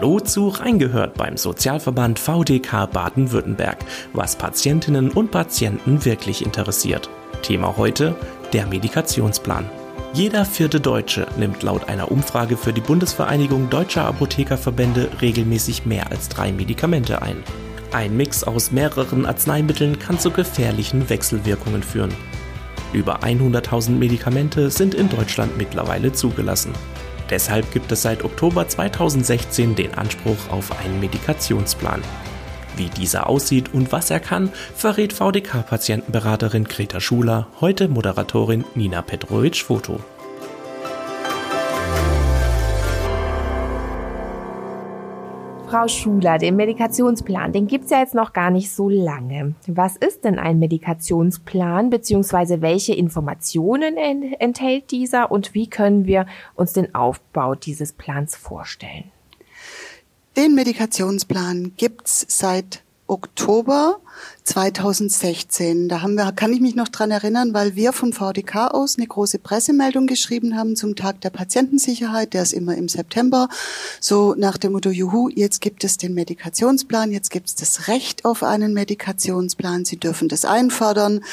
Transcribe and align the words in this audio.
Hallo 0.00 0.18
zu 0.18 0.48
Reingehört 0.48 1.12
beim 1.12 1.36
Sozialverband 1.36 2.18
VDK 2.18 2.90
Baden-Württemberg, 2.90 3.76
was 4.14 4.34
Patientinnen 4.34 5.10
und 5.10 5.30
Patienten 5.30 6.06
wirklich 6.06 6.42
interessiert. 6.42 7.10
Thema 7.42 7.76
heute 7.76 8.16
der 8.54 8.64
Medikationsplan. 8.66 9.68
Jeder 10.14 10.46
vierte 10.46 10.80
Deutsche 10.80 11.26
nimmt 11.36 11.62
laut 11.62 11.90
einer 11.90 12.10
Umfrage 12.10 12.56
für 12.56 12.72
die 12.72 12.80
Bundesvereinigung 12.80 13.68
Deutscher 13.68 14.06
Apothekerverbände 14.06 15.10
regelmäßig 15.20 15.84
mehr 15.84 16.10
als 16.10 16.30
drei 16.30 16.50
Medikamente 16.50 17.20
ein. 17.20 17.42
Ein 17.92 18.16
Mix 18.16 18.42
aus 18.42 18.70
mehreren 18.70 19.26
Arzneimitteln 19.26 19.98
kann 19.98 20.18
zu 20.18 20.30
gefährlichen 20.30 21.10
Wechselwirkungen 21.10 21.82
führen. 21.82 22.14
Über 22.94 23.20
100.000 23.20 23.90
Medikamente 23.90 24.70
sind 24.70 24.94
in 24.94 25.10
Deutschland 25.10 25.58
mittlerweile 25.58 26.10
zugelassen. 26.10 26.72
Deshalb 27.30 27.72
gibt 27.72 27.92
es 27.92 28.02
seit 28.02 28.24
Oktober 28.24 28.66
2016 28.68 29.76
den 29.76 29.94
Anspruch 29.94 30.50
auf 30.50 30.78
einen 30.80 30.98
Medikationsplan. 31.00 32.02
Wie 32.76 32.88
dieser 32.88 33.28
aussieht 33.28 33.72
und 33.72 33.92
was 33.92 34.10
er 34.10 34.20
kann, 34.20 34.50
verrät 34.74 35.12
VDK-Patientenberaterin 35.12 36.64
Greta 36.64 37.00
Schuler, 37.00 37.46
heute 37.60 37.88
Moderatorin 37.88 38.64
Nina 38.74 39.02
Petrovic-Foto. 39.02 40.00
Frau 45.70 45.86
Schuler, 45.86 46.38
den 46.38 46.56
Medikationsplan, 46.56 47.52
den 47.52 47.68
gibt's 47.68 47.90
ja 47.90 48.00
jetzt 48.00 48.14
noch 48.14 48.32
gar 48.32 48.50
nicht 48.50 48.72
so 48.72 48.88
lange. 48.88 49.54
Was 49.68 49.96
ist 49.96 50.24
denn 50.24 50.36
ein 50.36 50.58
Medikationsplan, 50.58 51.90
beziehungsweise 51.90 52.60
welche 52.60 52.92
Informationen 52.92 53.96
enthält 53.96 54.90
dieser 54.90 55.30
und 55.30 55.54
wie 55.54 55.70
können 55.70 56.06
wir 56.06 56.26
uns 56.56 56.72
den 56.72 56.92
Aufbau 56.96 57.54
dieses 57.54 57.92
Plans 57.92 58.34
vorstellen? 58.34 59.12
Den 60.36 60.56
Medikationsplan 60.56 61.74
gibt's 61.76 62.26
seit 62.28 62.82
Oktober 63.10 63.98
2016. 64.44 65.88
Da 65.88 66.00
haben 66.00 66.14
wir, 66.14 66.30
kann 66.30 66.52
ich 66.52 66.60
mich 66.60 66.76
noch 66.76 66.88
dran 66.88 67.10
erinnern, 67.10 67.52
weil 67.52 67.74
wir 67.74 67.92
vom 67.92 68.12
VDK 68.12 68.68
aus 68.68 68.96
eine 68.96 69.06
große 69.08 69.40
Pressemeldung 69.40 70.06
geschrieben 70.06 70.56
haben 70.56 70.76
zum 70.76 70.94
Tag 70.94 71.20
der 71.20 71.30
Patientensicherheit. 71.30 72.34
Der 72.34 72.42
ist 72.42 72.52
immer 72.52 72.76
im 72.76 72.88
September. 72.88 73.48
So 74.00 74.34
nach 74.38 74.58
dem 74.58 74.72
Motto, 74.72 74.90
juhu, 74.90 75.28
jetzt 75.28 75.60
gibt 75.60 75.82
es 75.82 75.96
den 75.96 76.14
Medikationsplan, 76.14 77.10
jetzt 77.10 77.30
gibt 77.30 77.48
es 77.48 77.56
das 77.56 77.88
Recht 77.88 78.24
auf 78.24 78.44
einen 78.44 78.74
Medikationsplan. 78.74 79.84
Sie 79.84 79.96
dürfen 79.96 80.28
das 80.28 80.44
einfordern. 80.44 81.24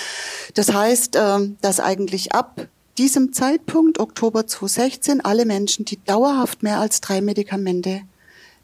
Das 0.55 0.73
heißt, 0.73 1.15
ähm, 1.15 1.57
dass 1.61 1.79
eigentlich 1.79 2.33
ab 2.33 2.67
diesem 2.97 3.33
Zeitpunkt, 3.33 3.99
Oktober 3.99 4.47
2016, 4.47 5.23
alle 5.23 5.45
Menschen, 5.45 5.85
die 5.85 6.03
dauerhaft 6.03 6.63
mehr 6.63 6.79
als 6.79 7.01
drei 7.01 7.21
Medikamente 7.21 8.01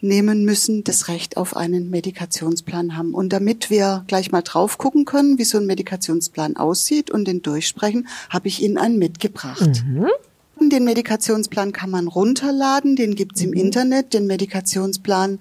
nehmen 0.03 0.45
müssen, 0.45 0.83
das 0.83 1.07
Recht 1.07 1.37
auf 1.37 1.55
einen 1.55 1.89
Medikationsplan 1.89 2.97
haben. 2.97 3.13
Und 3.13 3.33
damit 3.33 3.69
wir 3.69 4.03
gleich 4.07 4.31
mal 4.31 4.41
drauf 4.41 4.77
gucken 4.77 5.05
können, 5.05 5.37
wie 5.37 5.45
so 5.45 5.57
ein 5.57 5.65
Medikationsplan 5.65 6.57
aussieht 6.57 7.09
und 7.09 7.25
den 7.25 7.41
durchsprechen, 7.41 8.07
habe 8.29 8.47
ich 8.47 8.61
Ihnen 8.61 8.77
einen 8.77 8.99
mitgebracht. 8.99 9.83
Mhm. 9.85 10.07
Den 10.69 10.83
Medikationsplan 10.83 11.73
kann 11.73 11.89
man 11.89 12.07
runterladen, 12.07 12.95
den 12.95 13.15
gibt's 13.15 13.41
im 13.41 13.49
mhm. 13.49 13.57
Internet. 13.57 14.13
Den 14.13 14.27
Medikationsplan 14.27 15.39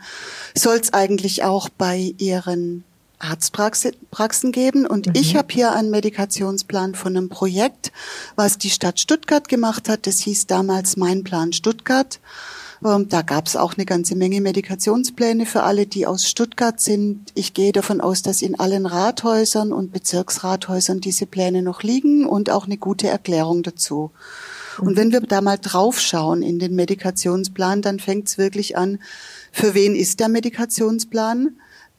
soll 0.55 0.77
es 0.77 0.93
eigentlich 0.93 1.45
auch 1.45 1.69
bei 1.69 2.15
Ihren 2.19 2.85
Arztpraxen 3.19 4.53
geben. 4.53 4.87
Und 4.87 5.07
mhm. 5.07 5.13
ich 5.17 5.37
habe 5.37 5.49
hier 5.53 5.73
einen 5.73 5.91
Medikationsplan 5.91 6.95
von 6.95 7.17
einem 7.17 7.29
Projekt, 7.29 7.93
was 8.37 8.59
die 8.59 8.71
Stadt 8.71 9.01
Stuttgart 9.01 9.49
gemacht 9.49 9.89
hat. 9.89 10.07
Das 10.07 10.19
hieß 10.21 10.47
damals 10.47 10.97
Mein 10.97 11.25
Plan 11.25 11.53
Stuttgart. 11.53 12.19
Da 12.83 13.22
gab 13.22 13.47
es 13.47 13.55
auch 13.55 13.75
eine 13.77 13.86
ganze 13.86 14.16
Menge 14.16 14.41
Medikationspläne 14.41 15.47
für 15.47 15.62
alle, 15.62 15.87
die 15.87 16.04
aus 16.04 16.28
Stuttgart 16.28 16.81
sind. 16.81 17.31
Ich 17.34 17.54
gehe 17.54 17.70
davon 17.70 18.00
aus, 18.00 18.22
dass 18.22 18.43
in 18.43 18.59
allen 18.59 18.87
Rathäusern 18.87 19.72
und 19.72 19.93
Bezirksrathäusern 19.93 21.00
diese 21.00 21.26
Pläne 21.26 21.62
noch 21.62 21.84
liegen 21.84 22.26
und 22.26 22.50
auch 22.50 22.66
eine 22.66 22.78
gute 22.78 23.06
Erklärung 23.06 23.62
dazu. 23.62 24.10
Und 24.78 24.97
wenn 24.97 25.12
wir 25.12 25.21
da 25.21 25.41
mal 25.42 25.59
draufschauen 25.59 26.42
in 26.42 26.59
den 26.59 26.75
Medikationsplan, 26.75 27.82
dann 27.82 28.00
fängt 28.00 28.26
es 28.26 28.37
wirklich 28.37 28.76
an, 28.76 28.98
für 29.53 29.75
wen 29.75 29.94
ist 29.94 30.19
der 30.19 30.28
Medikationsplan? 30.28 31.56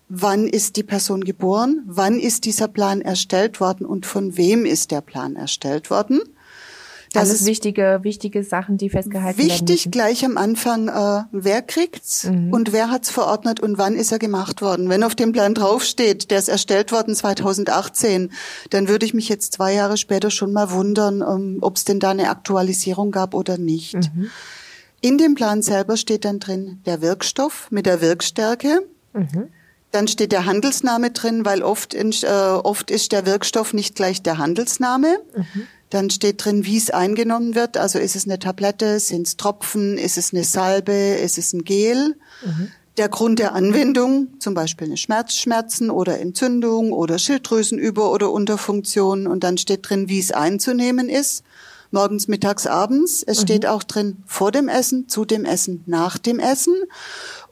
Wann 0.10 0.48
ist 0.48 0.76
die 0.76 0.84
Person 0.84 1.24
geboren? 1.24 1.84
Wann 1.86 2.20
ist 2.20 2.44
dieser 2.44 2.68
Plan 2.68 3.00
erstellt 3.00 3.62
worden 3.62 3.86
und 3.86 4.06
von 4.06 4.36
wem 4.36 4.66
ist 4.66 4.92
der 4.92 5.02
Plan 5.02 5.38
erstellt 5.38 5.90
worden? 5.90 6.22
Das 7.14 7.30
Alles 7.30 7.42
ist 7.42 7.48
wichtige, 7.48 8.00
wichtige 8.02 8.44
Sachen, 8.44 8.78
die 8.78 8.90
festgehalten 8.90 9.38
wichtig 9.38 9.60
werden. 9.60 9.70
Wichtig 9.70 9.92
gleich 9.92 10.26
am 10.26 10.36
Anfang, 10.36 10.88
äh, 10.88 11.24
wer 11.32 11.62
kriegt's 11.62 12.24
mhm. 12.24 12.52
und 12.52 12.74
wer 12.74 12.90
hat's 12.90 13.12
verordnet 13.12 13.60
und 13.60 13.78
wann 13.78 13.94
ist 13.94 14.12
er 14.12 14.18
gemacht 14.18 14.64
worden. 14.64 14.90
Wenn 14.90 15.04
auf 15.04 15.14
dem 15.14 15.32
Plan 15.32 15.54
draufsteht, 15.54 16.32
der 16.32 16.40
ist 16.40 16.50
erstellt 16.50 16.92
worden 16.92 17.16
2018, 17.16 18.32
dann 18.72 18.88
würde 18.88 19.06
ich 19.06 19.14
mich 19.14 19.30
jetzt 19.30 19.54
zwei 19.54 19.76
Jahre 19.76 19.98
später 19.98 20.32
schon 20.32 20.52
mal 20.54 20.72
wundern, 20.72 21.22
ähm, 21.22 21.60
ob 21.62 21.76
es 21.76 21.86
denn 21.86 22.00
da 22.00 22.10
eine 22.10 22.32
Aktualisierung 22.32 23.12
gab 23.12 23.36
oder 23.36 23.60
nicht. 23.60 23.94
Mhm. 23.94 24.32
In 25.02 25.20
dem 25.20 25.36
Plan 25.36 25.62
selber 25.62 25.98
steht 25.98 26.26
dann 26.26 26.40
drin 26.40 26.82
der 26.88 27.02
Wirkstoff 27.02 27.68
mit 27.70 27.86
der 27.86 28.02
Wirkstärke. 28.02 28.88
Mhm. 29.14 29.50
Dann 29.92 30.08
steht 30.08 30.32
der 30.32 30.48
Handelsname 30.48 31.12
drin, 31.12 31.46
weil 31.46 31.62
oft, 31.62 31.94
in, 31.94 32.12
äh, 32.24 32.28
oft 32.28 32.90
ist 32.90 33.12
der 33.12 33.28
Wirkstoff 33.28 33.74
nicht 33.74 33.94
gleich 33.94 34.24
der 34.24 34.40
Handelsname. 34.40 35.20
Mhm. 35.36 35.68
Dann 35.94 36.10
steht 36.10 36.44
drin, 36.44 36.66
wie 36.66 36.78
es 36.78 36.90
eingenommen 36.90 37.54
wird. 37.54 37.78
Also 37.78 38.00
ist 38.00 38.16
es 38.16 38.26
eine 38.26 38.40
Tablette, 38.40 39.00
sind 39.00 39.28
es 39.28 39.38
Tropfen, 39.38 40.00
ist 40.00 40.18
es 40.18 40.34
eine 40.34 40.44
Salbe, 40.44 40.92
ist 40.92 41.38
es 41.38 41.54
ein 41.54 41.64
Gel. 41.66 42.16
Mhm. 42.44 42.72
Der 42.98 43.10
Grund 43.10 43.38
der 43.38 43.54
Anwendung, 43.54 44.30
zum 44.40 44.56
Beispiel 44.56 44.88
eine 44.88 44.98
Schmerzschmerzen 44.98 45.92
oder 45.92 46.20
Entzündung 46.20 46.94
oder 46.94 47.20
Schilddrüsenüber- 47.20 48.12
oder 48.12 48.32
Unterfunktion. 48.32 49.28
Und 49.28 49.44
dann 49.44 49.60
steht 49.60 49.88
drin, 49.88 50.10
wie 50.10 50.18
es 50.18 50.32
einzunehmen 50.32 51.10
ist. 51.10 51.44
Morgens, 51.92 52.28
mittags, 52.28 52.66
abends. 52.66 53.22
Es 53.22 53.42
mhm. 53.42 53.44
steht 53.44 53.66
auch 53.68 53.84
drin, 53.84 54.18
vor 54.26 54.52
dem 54.52 54.70
Essen, 54.70 55.08
zu 55.08 55.26
dem 55.26 55.46
Essen, 55.46 55.84
nach 55.86 56.18
dem 56.18 56.40
Essen. 56.40 56.74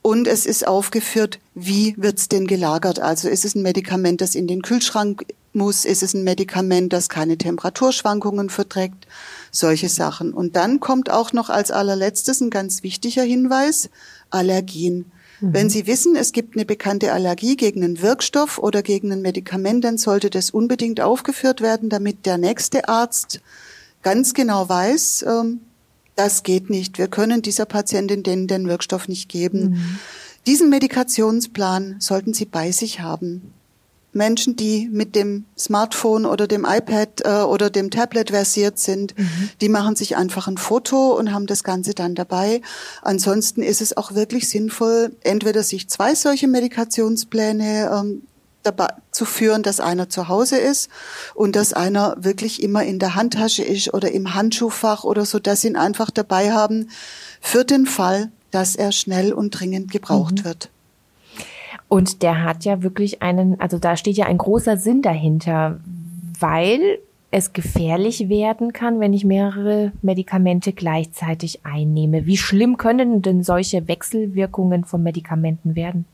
Und 0.02 0.28
es 0.28 0.46
ist 0.46 0.68
aufgeführt, 0.68 1.40
wie 1.54 1.96
wird's 1.98 2.28
denn 2.28 2.48
gelagert? 2.48 3.00
Also 3.00 3.30
ist 3.30 3.46
es 3.46 3.56
ein 3.56 3.62
Medikament, 3.62 4.22
das 4.22 4.34
in 4.34 4.48
den 4.48 4.64
Kühlschrank 4.64 5.26
muss, 5.54 5.86
ist 5.86 6.02
es 6.02 6.14
ein 6.14 6.24
Medikament, 6.24 6.94
das 6.94 7.10
keine 7.10 7.38
Temperaturschwankungen 7.38 8.50
verträgt, 8.50 9.08
solche 9.52 9.90
Sachen. 9.90 10.34
Und 10.34 10.56
dann 10.56 10.80
kommt 10.80 11.12
auch 11.12 11.34
noch 11.34 11.50
als 11.50 11.72
allerletztes 11.72 12.42
ein 12.42 12.50
ganz 12.50 12.84
wichtiger 12.84 13.24
Hinweis, 13.24 13.90
Allergien. 14.30 15.12
Mhm. 15.42 15.54
Wenn 15.54 15.70
Sie 15.70 15.88
wissen, 15.88 16.16
es 16.16 16.32
gibt 16.32 16.56
eine 16.56 16.66
bekannte 16.66 17.12
Allergie 17.12 17.58
gegen 17.58 17.84
einen 17.84 18.02
Wirkstoff 18.02 18.60
oder 18.60 18.82
gegen 18.82 19.12
ein 19.12 19.22
Medikament, 19.22 19.84
dann 19.84 19.98
sollte 19.98 20.30
das 20.30 20.52
unbedingt 20.52 21.02
aufgeführt 21.02 21.62
werden, 21.62 21.90
damit 21.90 22.26
der 22.26 22.38
nächste 22.38 22.88
Arzt 22.88 23.42
ganz 24.02 24.34
genau 24.34 24.68
weiß, 24.68 25.26
ähm, 25.28 25.62
das 26.16 26.44
geht 26.44 26.70
nicht. 26.70 26.98
Wir 26.98 27.08
können 27.08 27.42
dieser 27.42 27.66
Patientin 27.66 28.24
den, 28.24 28.48
den 28.48 28.68
Wirkstoff 28.68 29.08
nicht 29.08 29.30
geben. 29.30 29.72
Mhm. 29.72 30.00
Diesen 30.48 30.70
Medikationsplan 30.70 31.98
sollten 32.00 32.34
Sie 32.34 32.46
bei 32.46 32.72
sich 32.72 33.00
haben. 33.02 33.54
Menschen, 34.14 34.56
die 34.58 34.90
mit 34.92 35.16
dem 35.16 35.46
Smartphone 35.58 36.26
oder 36.26 36.48
dem 36.48 36.66
iPad 36.68 37.22
äh, 37.24 37.44
oder 37.44 37.70
dem 37.70 37.92
Tablet 37.92 38.32
versiert 38.32 38.78
sind, 38.78 39.18
mhm. 39.18 39.50
die 39.62 39.70
machen 39.70 39.96
sich 39.96 40.18
einfach 40.18 40.48
ein 40.48 40.58
Foto 40.58 41.18
und 41.18 41.32
haben 41.34 41.48
das 41.48 41.64
Ganze 41.64 41.94
dann 41.94 42.14
dabei. 42.16 42.62
Ansonsten 43.02 43.62
ist 43.62 43.82
es 43.82 43.96
auch 43.96 44.14
wirklich 44.14 44.50
sinnvoll, 44.50 45.16
entweder 45.22 45.64
sich 45.64 45.88
zwei 45.88 46.14
solche 46.16 46.50
Medikationspläne 46.50 47.90
ähm, 47.94 48.24
dabei 48.64 48.88
zu 49.12 49.26
führen, 49.26 49.64
dass 49.64 49.80
einer 49.80 50.10
zu 50.10 50.28
Hause 50.28 50.58
ist 50.58 50.90
und 51.34 51.56
dass 51.56 51.74
einer 51.74 52.16
wirklich 52.20 52.62
immer 52.62 52.84
in 52.84 53.00
der 53.00 53.16
Handtasche 53.16 53.64
ist 53.64 53.94
oder 53.94 54.12
im 54.12 54.34
Handschuhfach 54.34 55.04
oder 55.04 55.26
so, 55.26 55.40
dass 55.40 55.62
sie 55.62 55.70
ihn 55.70 55.76
einfach 55.76 56.12
dabei 56.12 56.52
haben 56.52 56.90
für 57.40 57.66
den 57.66 57.86
Fall, 57.86 58.32
dass 58.52 58.76
er 58.76 58.92
schnell 58.92 59.34
und 59.34 59.52
dringend 59.52 59.92
gebraucht 59.92 60.40
mhm. 60.40 60.46
wird. 60.46 60.70
Und 61.88 62.22
der 62.22 62.44
hat 62.44 62.64
ja 62.64 62.84
wirklich 62.84 63.22
einen, 63.22 63.60
also 63.60 63.78
da 63.78 63.98
steht 63.98 64.16
ja 64.16 64.26
ein 64.26 64.38
großer 64.38 64.78
Sinn 64.78 65.02
dahinter, 65.02 65.80
weil 66.40 67.00
es 67.32 67.54
gefährlich 67.54 68.28
werden 68.30 68.74
kann, 68.74 69.00
wenn 69.00 69.14
ich 69.14 69.24
mehrere 69.24 69.94
Medikamente 70.02 70.74
gleichzeitig 70.74 71.66
einnehme. 71.66 72.26
Wie 72.26 72.38
schlimm 72.38 72.78
können 72.78 73.22
denn 73.22 73.44
solche 73.44 73.88
Wechselwirkungen 73.88 74.84
von 74.84 75.02
Medikamenten 75.02 75.76
werden? 75.76 76.06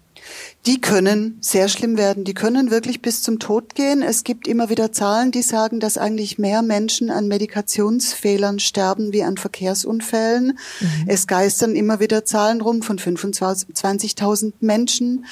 Die 0.65 0.81
können 0.81 1.37
sehr 1.39 1.69
schlimm 1.69 1.97
werden. 1.97 2.25
Die 2.25 2.33
können 2.33 2.71
wirklich 2.71 3.01
bis 3.01 3.23
zum 3.23 3.39
Tod 3.39 3.73
gehen. 3.73 4.01
Es 4.01 4.25
gibt 4.25 4.47
immer 4.47 4.69
wieder 4.69 4.91
Zahlen, 4.91 5.31
die 5.31 5.41
sagen, 5.41 5.79
dass 5.79 5.97
eigentlich 5.97 6.37
mehr 6.37 6.61
Menschen 6.61 7.09
an 7.09 7.27
Medikationsfehlern 7.27 8.59
sterben 8.59 9.13
wie 9.13 9.23
an 9.23 9.37
Verkehrsunfällen. 9.37 10.59
Mhm. 10.79 11.05
Es 11.07 11.25
geistern 11.25 11.75
immer 11.75 12.01
wieder 12.01 12.25
Zahlen 12.25 12.59
rum 12.59 12.81
von 12.81 12.99
25.000 12.99 14.53
Menschen, 14.59 15.25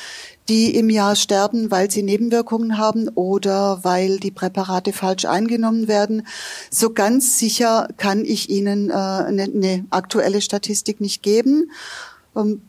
die 0.48 0.76
im 0.76 0.90
Jahr 0.90 1.16
sterben, 1.16 1.72
weil 1.72 1.92
sie 1.92 2.04
Nebenwirkungen 2.04 2.78
haben 2.78 3.10
oder 3.10 3.84
weil 3.84 4.20
die 4.20 4.32
Präparate 4.32 4.94
falsch 4.94 5.26
eingenommen 5.26 5.88
werden. 5.88 6.28
So 6.70 6.92
ganz 6.92 7.40
sicher 7.40 7.90
kann 7.98 8.24
ich 8.24 8.50
Ihnen 8.50 8.90
äh, 8.90 8.94
eine, 8.94 9.44
eine 9.44 9.86
aktuelle 9.90 10.42
Statistik 10.42 11.02
nicht 11.02 11.24
geben. 11.24 11.72
Ähm, 12.36 12.62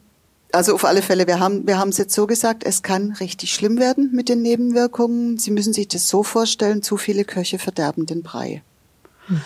Also 0.57 0.73
auf 0.73 0.87
alle 0.87 1.03
Fälle, 1.03 1.27
wir 1.27 1.39
haben 1.39 1.67
wir 1.67 1.79
haben 1.79 1.91
es 1.91 1.99
jetzt 1.99 2.15
so 2.15 2.27
gesagt, 2.27 2.65
es 2.65 2.83
kann 2.83 3.13
richtig 3.21 3.53
schlimm 3.53 3.79
werden 3.79 4.09
mit 4.15 4.31
den 4.31 4.41
Nebenwirkungen. 4.41 5.37
Sie 5.37 5.51
müssen 5.51 5.75
sich 5.75 5.87
das 5.87 6.09
so 6.09 6.23
vorstellen, 6.23 6.83
zu 6.83 6.97
viele 6.97 7.27
Köche 7.27 7.59
verderben 7.59 8.07
den 8.07 8.23
Brei. 8.23 8.63
Mhm. 9.29 9.43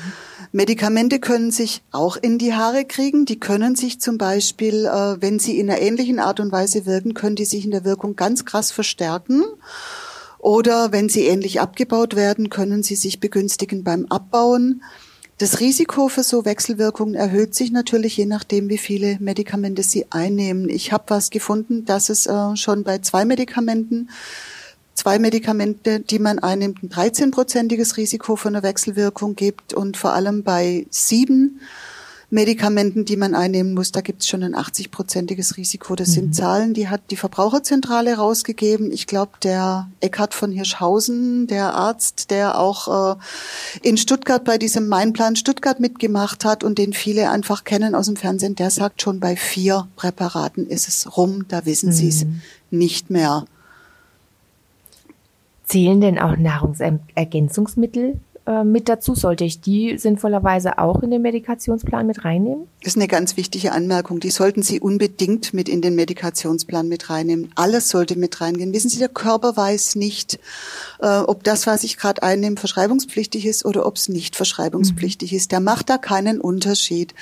Medikamente 0.53 1.19
können 1.19 1.51
sich 1.51 1.83
auch 1.91 2.17
in 2.17 2.39
die 2.39 2.55
Haare 2.55 2.85
kriegen. 2.85 3.25
Die 3.25 3.41
können 3.41 3.75
sich 3.75 4.01
zum 4.01 4.19
Beispiel, 4.19 4.87
äh, 4.87 5.21
wenn 5.21 5.41
sie 5.41 5.59
in 5.59 5.69
einer 5.69 5.81
ähnlichen 5.81 6.21
Art 6.21 6.39
und 6.39 6.53
Weise 6.53 6.87
wirken, 6.87 7.13
können 7.13 7.35
die 7.35 7.45
sich 7.45 7.65
in 7.65 7.73
der 7.73 7.85
Wirkung 7.85 8.15
ganz 8.15 8.45
krass 8.45 8.71
verstärken. 8.71 9.43
Oder 10.39 10.93
wenn 10.93 11.09
sie 11.09 11.27
ähnlich 11.27 11.61
abgebaut 11.61 12.15
werden, 12.15 12.51
können 12.51 12.85
sie 12.85 12.95
sich 12.95 13.19
begünstigen 13.19 13.83
beim 13.83 14.07
Abbauen. 14.07 14.85
Das 15.41 15.59
Risiko 15.59 16.09
für 16.09 16.23
so 16.23 16.45
Wechselwirkungen 16.45 17.15
erhöht 17.15 17.55
sich 17.55 17.73
natürlich 17.73 18.15
je 18.19 18.27
nachdem, 18.27 18.69
wie 18.69 18.77
viele 18.77 19.17
Medikamente 19.21 19.83
Sie 19.83 20.05
einnehmen. 20.11 20.69
Ich 20.69 20.93
habe 20.93 21.05
was 21.07 21.31
gefunden, 21.31 21.87
dass 21.87 22.11
es 22.11 22.27
äh, 22.27 22.57
schon 22.57 22.85
bei 22.85 22.99
zwei 22.99 23.25
Medikamenten, 23.25 24.11
zwei 24.93 25.19
Medikamente, 25.19 26.01
die 26.01 26.19
man 26.19 26.41
einnimmt, 26.41 26.83
ein 26.83 26.91
13-prozentiges 26.91 27.97
Risiko 27.97 28.37
für 28.37 28.49
eine 28.49 28.63
Wechselwirkung 28.63 29.35
gibt 29.35 29.73
und 29.73 29.97
vor 29.97 30.13
allem 30.13 30.43
bei 30.43 30.87
sieben 30.91 31.63
Medikamenten, 32.33 33.05
die 33.05 33.17
man 33.17 33.35
einnehmen 33.35 33.75
muss, 33.75 33.91
da 33.91 34.03
gibt 34.03 34.23
es 34.23 34.29
schon 34.29 34.45
ein 34.45 34.55
80-prozentiges 34.55 35.57
Risiko. 35.57 35.97
Das 35.97 36.11
mhm. 36.11 36.13
sind 36.13 36.35
Zahlen, 36.37 36.75
die 36.75 36.89
hat 36.89 37.03
die 37.11 37.17
Verbraucherzentrale 37.17 38.17
rausgegeben. 38.17 38.93
Ich 38.93 39.09
glaube, 39.09 39.33
der 39.43 39.89
Eckhard 40.01 40.33
von 40.33 40.53
Hirschhausen, 40.53 41.49
der 41.49 41.75
Arzt, 41.75 42.31
der 42.31 42.61
auch 42.61 43.17
äh, 43.17 43.19
in 43.83 43.97
Stuttgart 43.97 44.45
bei 44.45 44.59
diesem 44.59 44.87
Mainplan 44.87 45.35
Stuttgart 45.35 45.81
mitgemacht 45.81 46.45
hat 46.45 46.63
und 46.63 46.79
den 46.79 46.93
viele 46.93 47.31
einfach 47.31 47.65
kennen 47.65 47.97
aus 47.97 48.07
dem 48.07 48.15
Fernsehen, 48.15 48.55
der 48.55 48.71
sagt 48.71 49.03
schon, 49.03 49.19
bei 49.19 49.35
vier 49.35 49.89
Präparaten 49.97 50.69
ist 50.69 50.87
es 50.87 51.17
rum, 51.17 51.47
da 51.49 51.67
wissen 51.67 51.89
mhm. 51.89 51.95
sie 51.95 52.09
es 52.09 52.27
nicht 52.71 53.11
mehr. 53.11 53.45
Zählen 55.65 56.01
denn 56.01 56.19
auch 56.19 56.37
Nahrungsergänzungsmittel 56.37 58.21
äh, 58.51 58.65
mit 58.65 58.89
dazu? 58.89 59.15
Sollte 59.15 59.45
ich 59.45 59.61
die 59.61 59.97
sinnvollerweise 59.97 60.79
auch 60.79 61.03
in 61.03 61.13
den 61.13 61.23
Medikationsplan 61.23 62.05
mit 62.05 62.25
reinnehmen? 62.25 62.67
Das 62.81 62.95
ist 62.95 62.97
eine 62.97 63.07
ganz 63.07 63.37
wichtige 63.37 63.71
Anmerkung. 63.71 64.19
Die 64.19 64.31
sollten 64.31 64.63
Sie 64.63 64.81
unbedingt 64.81 65.55
mit 65.55 65.69
in 65.69 65.83
den 65.83 65.95
Medikationsplan 65.95 66.89
mit 66.89 67.11
reinnehmen. 67.11 67.53
Alles 67.55 67.91
sollte 67.91 68.19
mit 68.19 68.41
reingehen. 68.41 68.73
Wissen 68.73 68.91
Sie, 68.91 68.99
der 68.99 69.09
Körper 69.09 69.57
weiß 69.57 69.95
nicht, 69.95 70.41
äh, 70.99 71.19
ob 71.19 71.45
das, 71.45 71.69
was 71.69 71.85
ich 71.85 71.97
gerade 71.97 72.25
einnehme, 72.25 72.57
verschreibungspflichtig 72.57 73.47
ist 73.47 73.65
oder 73.65 73.87
ob 73.87 73.97
es 73.97 74.09
nicht 74.09 74.35
verschreibungspflichtig 74.35 75.31
mhm. 75.31 75.37
ist. 75.37 75.53
Der 75.53 75.61
macht 75.61 75.89
da 75.89 75.99
keinen 75.99 76.41
Unterschied. 76.41 77.15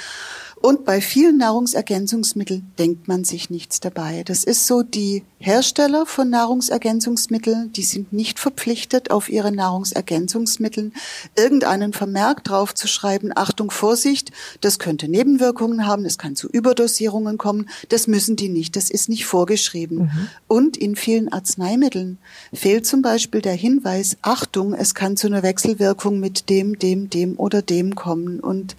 Und 0.61 0.85
bei 0.85 1.01
vielen 1.01 1.39
Nahrungsergänzungsmitteln 1.39 2.73
denkt 2.79 3.07
man 3.07 3.23
sich 3.23 3.49
nichts 3.49 3.79
dabei. 3.79 4.25
Das 4.25 4.43
ist 4.43 4.67
so, 4.67 4.83
die 4.83 5.23
Hersteller 5.39 6.05
von 6.05 6.31
Nahrungsergänzungsmitteln, 6.31 7.73
die 7.73 7.85
sind 7.85 8.13
nicht 8.13 8.41
verpflichtet, 8.41 9.13
auf 9.13 9.29
ihre 9.29 9.53
Nahrungsergänzungsmitteln 9.53 10.95
irgendeinen 11.37 11.93
Vermerk 11.93 12.43
draufzuschreiben. 12.43 13.33
Achtung, 13.37 13.71
Vorsicht, 13.71 14.33
das 14.61 14.81
könnte 14.81 15.07
Nebenwirkungen 15.07 15.87
haben, 15.87 16.05
es 16.05 16.19
kann 16.19 16.35
zu 16.35 16.49
Überdosierungen 16.49 17.39
kommen. 17.39 17.69
Das 17.91 18.09
müssen 18.09 18.35
die 18.35 18.49
nicht, 18.49 18.75
das 18.75 18.91
ist 18.91 19.09
nicht 19.09 19.27
vorgeschrieben. 19.27 19.99
Mhm. 19.99 20.29
Und 20.49 20.77
in 20.77 20.97
vielen 20.97 21.33
Arzneimitteln 21.33 22.19
fehlt 22.53 22.85
zum 22.85 23.01
Beispiel 23.01 23.43
der 23.43 23.55
Hinweis, 23.55 24.17
Achtung, 24.23 24.75
es 24.75 24.97
kann 24.97 25.17
zu 25.17 25.29
einer 25.29 25.45
Wechselwirkung 25.45 26.19
mit 26.19 26.51
dem, 26.51 26.81
dem, 26.81 27.11
dem 27.11 27.39
oder 27.39 27.63
dem 27.63 27.95
kommen. 27.95 28.41
Und 28.41 28.75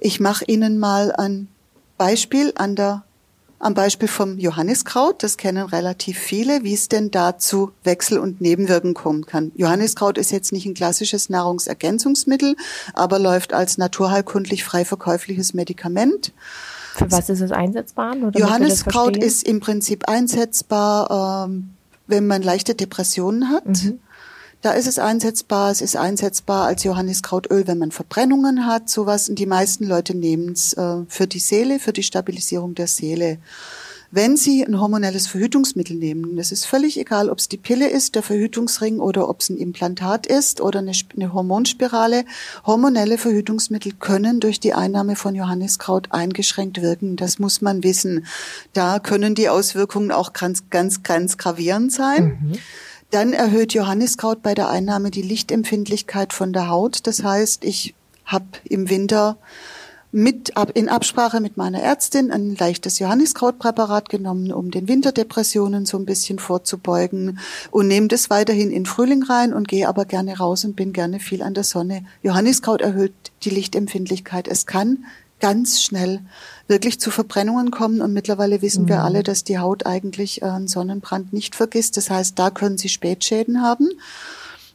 ich 0.00 0.20
mache 0.20 0.44
Ihnen 0.46 0.78
mal 0.78 1.12
ein 1.12 1.48
Beispiel 1.98 2.52
an 2.56 2.76
der, 2.76 3.04
am 3.58 3.74
Beispiel 3.74 4.08
vom 4.08 4.38
Johanniskraut. 4.38 5.22
Das 5.22 5.36
kennen 5.36 5.64
relativ 5.66 6.18
viele, 6.18 6.62
wie 6.62 6.74
es 6.74 6.88
denn 6.88 7.10
dazu 7.10 7.72
Wechsel- 7.84 8.18
und 8.18 8.40
Nebenwirken 8.40 8.94
kommen 8.94 9.24
kann. 9.26 9.52
Johanniskraut 9.56 10.18
ist 10.18 10.30
jetzt 10.30 10.52
nicht 10.52 10.66
ein 10.66 10.74
klassisches 10.74 11.30
Nahrungsergänzungsmittel, 11.30 12.56
aber 12.92 13.18
läuft 13.18 13.54
als 13.54 13.78
naturheilkundlich 13.78 14.64
frei 14.64 14.84
verkäufliches 14.84 15.54
Medikament. 15.54 16.32
Für 16.94 17.10
was 17.10 17.28
ist 17.28 17.40
es 17.40 17.52
einsetzbar? 17.52 18.16
Johanniskraut 18.34 19.16
ist 19.16 19.46
im 19.46 19.60
Prinzip 19.60 20.08
einsetzbar, 20.08 21.46
ähm, 21.46 21.70
wenn 22.06 22.26
man 22.26 22.42
leichte 22.42 22.74
Depressionen 22.74 23.50
hat. 23.50 23.66
Mhm. 23.66 24.00
Da 24.66 24.72
ist 24.72 24.88
es 24.88 24.98
einsetzbar. 24.98 25.70
Es 25.70 25.80
ist 25.80 25.96
einsetzbar 25.96 26.66
als 26.66 26.82
Johanniskrautöl, 26.82 27.68
wenn 27.68 27.78
man 27.78 27.92
Verbrennungen 27.92 28.66
hat, 28.66 28.90
sowas. 28.90 29.28
Und 29.28 29.38
die 29.38 29.46
meisten 29.46 29.86
Leute 29.86 30.12
nehmen 30.12 30.54
es 30.54 30.72
äh, 30.72 31.04
für 31.06 31.28
die 31.28 31.38
Seele, 31.38 31.78
für 31.78 31.92
die 31.92 32.02
Stabilisierung 32.02 32.74
der 32.74 32.88
Seele. 32.88 33.38
Wenn 34.10 34.36
Sie 34.36 34.64
ein 34.66 34.80
hormonelles 34.80 35.28
Verhütungsmittel 35.28 35.96
nehmen, 35.96 36.36
das 36.36 36.50
ist 36.50 36.64
völlig 36.64 36.98
egal, 36.98 37.30
ob 37.30 37.38
es 37.38 37.48
die 37.48 37.58
Pille 37.58 37.88
ist, 37.88 38.16
der 38.16 38.24
Verhütungsring 38.24 38.98
oder 38.98 39.28
ob 39.28 39.40
es 39.40 39.50
ein 39.50 39.56
Implantat 39.56 40.26
ist 40.26 40.60
oder 40.60 40.80
eine, 40.80 40.92
eine 41.14 41.32
Hormonspirale, 41.32 42.24
hormonelle 42.64 43.18
Verhütungsmittel 43.18 43.92
können 43.92 44.40
durch 44.40 44.58
die 44.58 44.74
Einnahme 44.74 45.14
von 45.14 45.36
Johanniskraut 45.36 46.08
eingeschränkt 46.10 46.82
wirken. 46.82 47.14
Das 47.14 47.38
muss 47.38 47.60
man 47.60 47.84
wissen. 47.84 48.26
Da 48.72 48.98
können 48.98 49.36
die 49.36 49.48
Auswirkungen 49.48 50.10
auch 50.10 50.32
ganz, 50.32 50.70
ganz, 50.70 51.04
ganz 51.04 51.38
gravierend 51.38 51.92
sein. 51.92 52.38
Mhm. 52.40 52.58
Dann 53.10 53.32
erhöht 53.32 53.72
Johanniskraut 53.72 54.42
bei 54.42 54.54
der 54.54 54.68
Einnahme 54.68 55.10
die 55.10 55.22
Lichtempfindlichkeit 55.22 56.32
von 56.32 56.52
der 56.52 56.68
Haut. 56.68 57.06
Das 57.06 57.22
heißt, 57.22 57.64
ich 57.64 57.94
habe 58.24 58.46
im 58.64 58.90
Winter 58.90 59.38
mit, 60.12 60.52
in 60.74 60.88
Absprache 60.88 61.40
mit 61.40 61.56
meiner 61.56 61.80
Ärztin 61.80 62.30
ein 62.30 62.56
leichtes 62.56 62.98
Johanniskrautpräparat 62.98 64.08
genommen, 64.08 64.50
um 64.52 64.70
den 64.70 64.88
Winterdepressionen 64.88 65.84
so 65.84 65.98
ein 65.98 66.06
bisschen 66.06 66.38
vorzubeugen 66.38 67.38
und 67.70 67.88
nehme 67.88 68.08
das 68.08 68.30
weiterhin 68.30 68.70
in 68.70 68.86
Frühling 68.86 69.22
rein 69.24 69.52
und 69.52 69.68
gehe 69.68 69.88
aber 69.88 70.04
gerne 70.04 70.38
raus 70.38 70.64
und 70.64 70.74
bin 70.74 70.92
gerne 70.92 71.20
viel 71.20 71.42
an 71.42 71.54
der 71.54 71.64
Sonne. 71.64 72.04
Johanniskraut 72.22 72.80
erhöht 72.80 73.12
die 73.42 73.50
Lichtempfindlichkeit. 73.50 74.48
Es 74.48 74.64
kann 74.66 75.04
ganz 75.40 75.82
schnell 75.82 76.20
wirklich 76.68 77.00
zu 77.00 77.10
Verbrennungen 77.10 77.70
kommen. 77.70 78.00
Und 78.00 78.12
mittlerweile 78.12 78.62
wissen 78.62 78.84
mhm. 78.84 78.88
wir 78.88 79.02
alle, 79.02 79.22
dass 79.22 79.44
die 79.44 79.58
Haut 79.58 79.86
eigentlich 79.86 80.42
äh, 80.42 80.46
einen 80.46 80.68
Sonnenbrand 80.68 81.32
nicht 81.32 81.54
vergisst. 81.54 81.96
Das 81.96 82.10
heißt, 82.10 82.38
da 82.38 82.50
können 82.50 82.78
sie 82.78 82.88
Spätschäden 82.88 83.62
haben. 83.62 83.88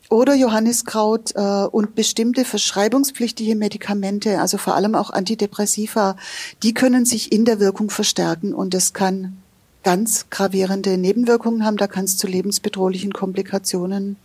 Oder 0.10 0.36
Johanniskraut 0.36 1.36
äh, 1.36 1.40
und 1.40 1.96
bestimmte 1.96 2.44
verschreibungspflichtige 2.44 3.56
Medikamente, 3.56 4.42
also 4.42 4.58
vor 4.58 4.76
allem 4.76 4.94
auch 4.94 5.10
Antidepressiva, 5.10 6.18
die 6.64 6.74
können 6.74 7.06
sich 7.06 7.32
in 7.32 7.46
der 7.46 7.62
Wirkung 7.62 7.90
verstärken 7.90 8.54
und 8.54 8.74
es 8.74 8.92
kann 8.92 9.38
ganz 9.84 10.30
gravierende 10.30 10.98
Nebenwirkungen 10.98 11.64
haben. 11.66 11.78
Da 11.78 11.88
kann 11.88 12.04
es 12.04 12.18
zu 12.18 12.28
lebensbedrohlichen 12.28 13.14
Komplikationen 13.14 14.18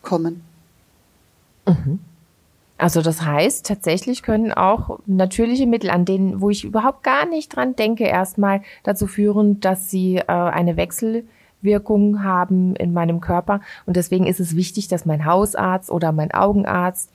kommen. 0.00 0.40
Mhm. 1.66 1.98
Also 2.78 3.00
das 3.00 3.22
heißt, 3.22 3.66
tatsächlich 3.66 4.22
können 4.22 4.52
auch 4.52 4.98
natürliche 5.06 5.66
Mittel, 5.66 5.90
an 5.90 6.04
denen, 6.04 6.40
wo 6.40 6.50
ich 6.50 6.64
überhaupt 6.64 7.02
gar 7.02 7.26
nicht 7.26 7.56
dran 7.56 7.74
denke, 7.74 8.04
erstmal 8.04 8.60
dazu 8.82 9.06
führen, 9.06 9.60
dass 9.60 9.90
sie 9.90 10.16
äh, 10.16 10.24
eine 10.26 10.76
Wechselwirkung 10.76 12.22
haben 12.22 12.76
in 12.76 12.92
meinem 12.92 13.20
Körper. 13.20 13.62
Und 13.86 13.96
deswegen 13.96 14.26
ist 14.26 14.40
es 14.40 14.56
wichtig, 14.56 14.88
dass 14.88 15.06
mein 15.06 15.24
Hausarzt 15.24 15.90
oder 15.90 16.12
mein 16.12 16.32
Augenarzt 16.32 17.10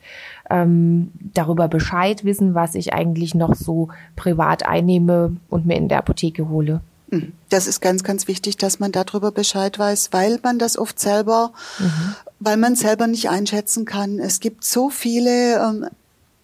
ähm, 0.50 1.12
darüber 1.32 1.68
Bescheid 1.68 2.24
wissen, 2.24 2.54
was 2.54 2.74
ich 2.74 2.92
eigentlich 2.92 3.36
noch 3.36 3.54
so 3.54 3.88
privat 4.16 4.66
einnehme 4.66 5.36
und 5.48 5.64
mir 5.64 5.76
in 5.76 5.88
der 5.88 5.98
Apotheke 5.98 6.48
hole. 6.48 6.80
Mhm. 7.12 7.32
Das 7.50 7.66
ist 7.66 7.80
ganz, 7.80 8.02
ganz 8.02 8.26
wichtig, 8.26 8.56
dass 8.56 8.80
man 8.80 8.90
darüber 8.90 9.30
Bescheid 9.30 9.78
weiß, 9.78 10.08
weil 10.12 10.40
man 10.42 10.58
das 10.58 10.78
oft 10.78 10.98
selber, 10.98 11.52
mhm. 11.78 12.14
Weil 12.44 12.56
man 12.56 12.74
selber 12.74 13.06
nicht 13.06 13.30
einschätzen 13.30 13.84
kann. 13.84 14.18
Es 14.18 14.40
gibt 14.40 14.64
so 14.64 14.90
viele, 14.90 15.60
ähm, 15.60 15.86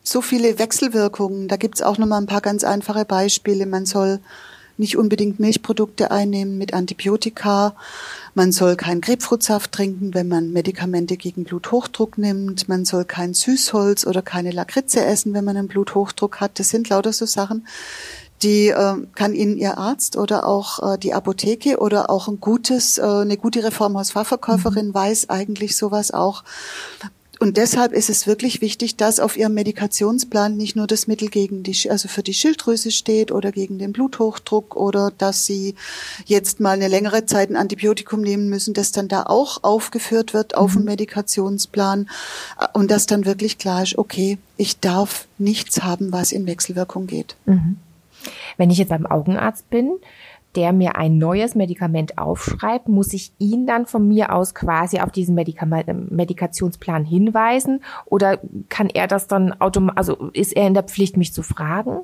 so 0.02 0.22
viele 0.22 0.58
Wechselwirkungen. 0.58 1.48
Da 1.48 1.56
gibt's 1.56 1.82
auch 1.82 1.98
noch 1.98 2.06
mal 2.06 2.18
ein 2.18 2.26
paar 2.26 2.40
ganz 2.40 2.64
einfache 2.64 3.04
Beispiele. 3.04 3.66
Man 3.66 3.84
soll 3.84 4.20
nicht 4.76 4.96
unbedingt 4.96 5.40
Milchprodukte 5.40 6.12
einnehmen 6.12 6.56
mit 6.56 6.72
Antibiotika. 6.72 7.74
Man 8.34 8.52
soll 8.52 8.76
keinen 8.76 9.00
Grapefruitsaft 9.00 9.72
trinken, 9.72 10.14
wenn 10.14 10.28
man 10.28 10.52
Medikamente 10.52 11.16
gegen 11.16 11.42
Bluthochdruck 11.42 12.16
nimmt. 12.16 12.68
Man 12.68 12.84
soll 12.84 13.04
kein 13.04 13.34
Süßholz 13.34 14.06
oder 14.06 14.22
keine 14.22 14.52
Lakritze 14.52 15.04
essen, 15.04 15.34
wenn 15.34 15.44
man 15.44 15.56
einen 15.56 15.68
Bluthochdruck 15.68 16.40
hat. 16.40 16.60
Das 16.60 16.68
sind 16.68 16.88
lauter 16.88 17.12
so 17.12 17.26
Sachen, 17.26 17.66
die 18.42 18.68
äh, 18.68 18.94
kann 19.14 19.34
Ihnen 19.34 19.56
Ihr 19.56 19.78
Arzt 19.78 20.16
oder 20.16 20.46
auch 20.46 20.94
äh, 20.94 20.98
die 20.98 21.14
Apotheke 21.14 21.78
oder 21.78 22.10
auch 22.10 22.28
ein 22.28 22.40
gutes, 22.40 22.98
äh, 22.98 23.02
eine 23.02 23.36
gute 23.36 23.64
Reformhausfachverkäuferin 23.64 24.88
mhm. 24.88 24.94
weiß 24.94 25.30
eigentlich 25.30 25.76
sowas 25.76 26.12
auch. 26.12 26.44
Und 27.40 27.56
deshalb 27.56 27.92
ist 27.92 28.10
es 28.10 28.26
wirklich 28.26 28.60
wichtig, 28.60 28.96
dass 28.96 29.20
auf 29.20 29.36
Ihrem 29.36 29.54
Medikationsplan 29.54 30.56
nicht 30.56 30.74
nur 30.74 30.88
das 30.88 31.06
Mittel 31.06 31.28
gegen 31.28 31.62
die, 31.62 31.88
also 31.88 32.08
für 32.08 32.24
die 32.24 32.34
Schilddrüse 32.34 32.90
steht 32.90 33.30
oder 33.30 33.52
gegen 33.52 33.78
den 33.78 33.92
Bluthochdruck 33.92 34.74
oder 34.74 35.12
dass 35.16 35.46
Sie 35.46 35.76
jetzt 36.26 36.58
mal 36.58 36.72
eine 36.72 36.88
längere 36.88 37.26
Zeit 37.26 37.50
ein 37.50 37.56
Antibiotikum 37.56 38.22
nehmen 38.22 38.48
müssen, 38.48 38.74
das 38.74 38.90
dann 38.90 39.06
da 39.06 39.22
auch 39.24 39.62
aufgeführt 39.62 40.34
wird 40.34 40.56
auf 40.56 40.72
dem 40.72 40.80
mhm. 40.80 40.86
Medikationsplan 40.86 42.08
und 42.72 42.90
dass 42.90 43.06
dann 43.06 43.24
wirklich 43.24 43.58
klar 43.58 43.84
ist, 43.84 43.98
okay, 43.98 44.38
ich 44.56 44.80
darf 44.80 45.28
nichts 45.38 45.82
haben, 45.82 46.10
was 46.12 46.32
in 46.32 46.46
Wechselwirkung 46.46 47.06
geht. 47.06 47.36
Mhm. 47.46 47.76
Wenn 48.56 48.70
ich 48.70 48.78
jetzt 48.78 48.90
beim 48.90 49.06
Augenarzt 49.06 49.70
bin, 49.70 49.98
der 50.54 50.72
mir 50.72 50.96
ein 50.96 51.18
neues 51.18 51.54
Medikament 51.54 52.18
aufschreibt, 52.18 52.88
muss 52.88 53.12
ich 53.12 53.32
ihn 53.38 53.66
dann 53.66 53.86
von 53.86 54.08
mir 54.08 54.34
aus 54.34 54.54
quasi 54.54 54.98
auf 55.00 55.12
diesen 55.12 55.34
Medikament, 55.34 56.10
Medikationsplan 56.10 57.04
hinweisen 57.04 57.82
oder 58.06 58.38
kann 58.68 58.88
er 58.88 59.06
das 59.06 59.26
dann 59.26 59.52
automatisch, 59.60 59.98
also 59.98 60.30
ist 60.32 60.56
er 60.56 60.66
in 60.66 60.74
der 60.74 60.84
Pflicht, 60.84 61.16
mich 61.16 61.32
zu 61.32 61.42
fragen? 61.42 62.00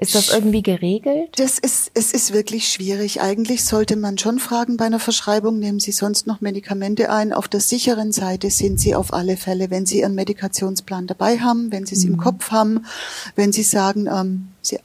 Ist 0.00 0.14
das 0.14 0.32
irgendwie 0.32 0.62
geregelt? 0.62 1.30
Das 1.40 1.58
ist, 1.58 1.90
es 1.94 2.12
ist 2.12 2.32
wirklich 2.32 2.68
schwierig. 2.68 3.20
Eigentlich 3.20 3.64
sollte 3.64 3.96
man 3.96 4.16
schon 4.16 4.38
fragen 4.38 4.76
bei 4.76 4.84
einer 4.84 5.00
Verschreibung, 5.00 5.58
nehmen 5.58 5.80
Sie 5.80 5.90
sonst 5.90 6.28
noch 6.28 6.40
Medikamente 6.40 7.10
ein? 7.10 7.32
Auf 7.32 7.48
der 7.48 7.58
sicheren 7.58 8.12
Seite 8.12 8.48
sind 8.50 8.78
Sie 8.78 8.94
auf 8.94 9.12
alle 9.12 9.36
Fälle, 9.36 9.70
wenn 9.70 9.86
Sie 9.86 9.98
Ihren 9.98 10.14
Medikationsplan 10.14 11.08
dabei 11.08 11.40
haben, 11.40 11.72
wenn 11.72 11.84
Sie 11.84 11.96
es 11.96 12.04
mhm. 12.04 12.12
im 12.12 12.16
Kopf 12.18 12.52
haben, 12.52 12.86
wenn 13.34 13.50
Sie 13.50 13.64
sagen, 13.64 14.06
ähm, 14.06 14.48
Sie, 14.62 14.78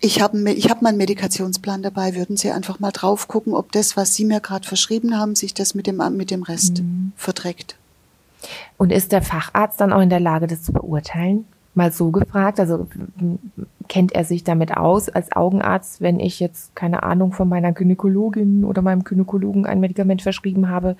ich 0.00 0.20
habe 0.20 0.38
ich 0.52 0.68
hab 0.68 0.82
meinen 0.82 0.98
Medikationsplan 0.98 1.82
dabei, 1.82 2.14
würden 2.14 2.36
Sie 2.36 2.50
einfach 2.50 2.78
mal 2.78 2.92
drauf 2.92 3.26
gucken, 3.26 3.54
ob 3.54 3.72
das, 3.72 3.96
was 3.96 4.12
Sie 4.12 4.26
mir 4.26 4.40
gerade 4.40 4.68
verschrieben 4.68 5.16
haben, 5.16 5.34
sich 5.34 5.54
das 5.54 5.74
mit 5.74 5.86
dem, 5.86 6.02
mit 6.14 6.30
dem 6.30 6.42
Rest 6.42 6.82
mhm. 6.82 7.12
verträgt. 7.16 7.76
Und 8.76 8.92
ist 8.92 9.12
der 9.12 9.22
Facharzt 9.22 9.80
dann 9.80 9.94
auch 9.94 10.02
in 10.02 10.10
der 10.10 10.20
Lage, 10.20 10.46
das 10.46 10.62
zu 10.62 10.72
beurteilen? 10.72 11.46
Mal 11.78 11.92
so 11.92 12.10
gefragt, 12.10 12.58
also 12.58 12.88
kennt 13.88 14.12
er 14.12 14.24
sich 14.24 14.42
damit 14.42 14.76
aus 14.76 15.08
als 15.08 15.30
Augenarzt, 15.30 16.00
wenn 16.00 16.18
ich 16.18 16.40
jetzt 16.40 16.74
keine 16.74 17.04
Ahnung 17.04 17.32
von 17.32 17.48
meiner 17.48 17.72
Gynäkologin 17.72 18.64
oder 18.64 18.82
meinem 18.82 19.04
Gynäkologen 19.04 19.64
ein 19.64 19.78
Medikament 19.78 20.22
verschrieben 20.22 20.68
habe? 20.68 20.96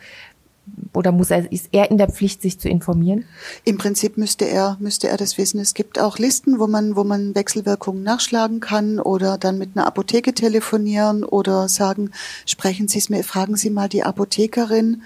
Oder 0.95 1.11
muss 1.11 1.31
er, 1.31 1.51
ist 1.51 1.71
er 1.73 1.91
in 1.91 1.99
der 1.99 2.09
Pflicht, 2.09 2.43
sich 2.43 2.61
zu 2.61 2.69
informieren? 2.69 3.25
Im 3.65 3.77
Prinzip 3.77 4.19
müsste 4.19 4.45
er, 4.47 4.77
müsste 4.79 5.09
er 5.09 5.17
das 5.17 5.37
wissen. 5.37 5.59
Es 5.59 5.75
gibt 5.75 5.99
auch 5.99 6.19
Listen, 6.19 6.61
wo 6.61 6.69
man, 6.69 6.95
wo 6.95 7.05
man 7.05 7.35
Wechselwirkungen 7.35 8.03
nachschlagen 8.03 8.61
kann 8.61 9.01
oder 9.01 9.37
dann 9.37 9.59
mit 9.59 9.71
einer 9.75 9.87
Apotheke 9.87 10.33
telefonieren 10.33 11.25
oder 11.25 11.69
sagen, 11.69 12.11
sprechen 12.47 12.87
Sie 12.87 12.99
es 12.99 13.09
mir, 13.09 13.25
fragen 13.25 13.57
Sie 13.57 13.71
mal 13.71 13.89
die 13.89 14.05
Apothekerin 14.05 15.03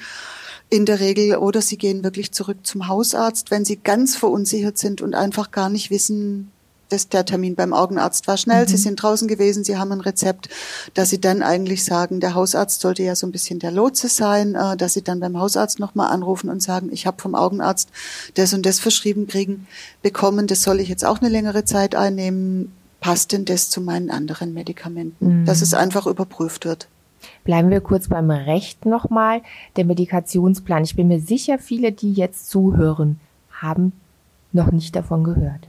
in 0.72 0.86
der 0.86 1.00
Regel 1.00 1.36
oder 1.36 1.60
Sie 1.60 1.76
gehen 1.76 2.02
wirklich 2.02 2.32
zurück 2.32 2.56
zum 2.62 2.88
Hausarzt, 2.88 3.50
wenn 3.50 3.62
Sie 3.62 3.76
ganz 3.76 4.16
verunsichert 4.16 4.78
sind 4.78 5.02
und 5.02 5.14
einfach 5.14 5.50
gar 5.50 5.68
nicht 5.68 5.90
wissen, 5.90 6.50
das, 6.88 7.10
der 7.10 7.26
Termin 7.26 7.56
beim 7.56 7.74
Augenarzt 7.74 8.26
war 8.26 8.38
schnell, 8.38 8.64
mhm. 8.64 8.68
Sie 8.68 8.78
sind 8.78 9.02
draußen 9.02 9.28
gewesen, 9.28 9.64
Sie 9.64 9.76
haben 9.76 9.92
ein 9.92 10.00
Rezept, 10.00 10.48
dass 10.94 11.10
Sie 11.10 11.20
dann 11.20 11.42
eigentlich 11.42 11.84
sagen, 11.84 12.20
der 12.20 12.32
Hausarzt 12.34 12.80
sollte 12.80 13.02
ja 13.02 13.14
so 13.14 13.26
ein 13.26 13.32
bisschen 13.32 13.58
der 13.58 13.70
Lotse 13.70 14.08
sein, 14.08 14.54
äh, 14.54 14.74
dass 14.78 14.94
Sie 14.94 15.02
dann 15.02 15.20
beim 15.20 15.38
Hausarzt 15.38 15.78
nochmal 15.78 16.10
anrufen 16.10 16.48
und 16.48 16.62
sagen, 16.62 16.88
ich 16.90 17.06
habe 17.06 17.20
vom 17.20 17.34
Augenarzt 17.34 17.90
das 18.34 18.54
und 18.54 18.64
das 18.64 18.78
verschrieben 18.78 19.26
kriegen, 19.26 19.66
bekommen, 20.00 20.46
das 20.46 20.62
soll 20.62 20.80
ich 20.80 20.88
jetzt 20.88 21.04
auch 21.04 21.20
eine 21.20 21.28
längere 21.28 21.66
Zeit 21.66 21.94
einnehmen, 21.94 22.72
passt 23.00 23.32
denn 23.32 23.44
das 23.44 23.68
zu 23.68 23.82
meinen 23.82 24.10
anderen 24.10 24.54
Medikamenten? 24.54 25.40
Mhm. 25.40 25.44
Dass 25.44 25.60
es 25.60 25.74
einfach 25.74 26.06
überprüft 26.06 26.64
wird. 26.64 26.88
Bleiben 27.44 27.70
wir 27.70 27.80
kurz 27.80 28.08
beim 28.08 28.30
Recht 28.30 28.86
nochmal. 28.86 29.42
Der 29.76 29.84
Medikationsplan. 29.84 30.84
Ich 30.84 30.96
bin 30.96 31.08
mir 31.08 31.20
sicher, 31.20 31.58
viele, 31.58 31.92
die 31.92 32.12
jetzt 32.12 32.48
zuhören, 32.50 33.18
haben 33.50 33.92
noch 34.52 34.70
nicht 34.70 34.94
davon 34.94 35.24
gehört. 35.24 35.68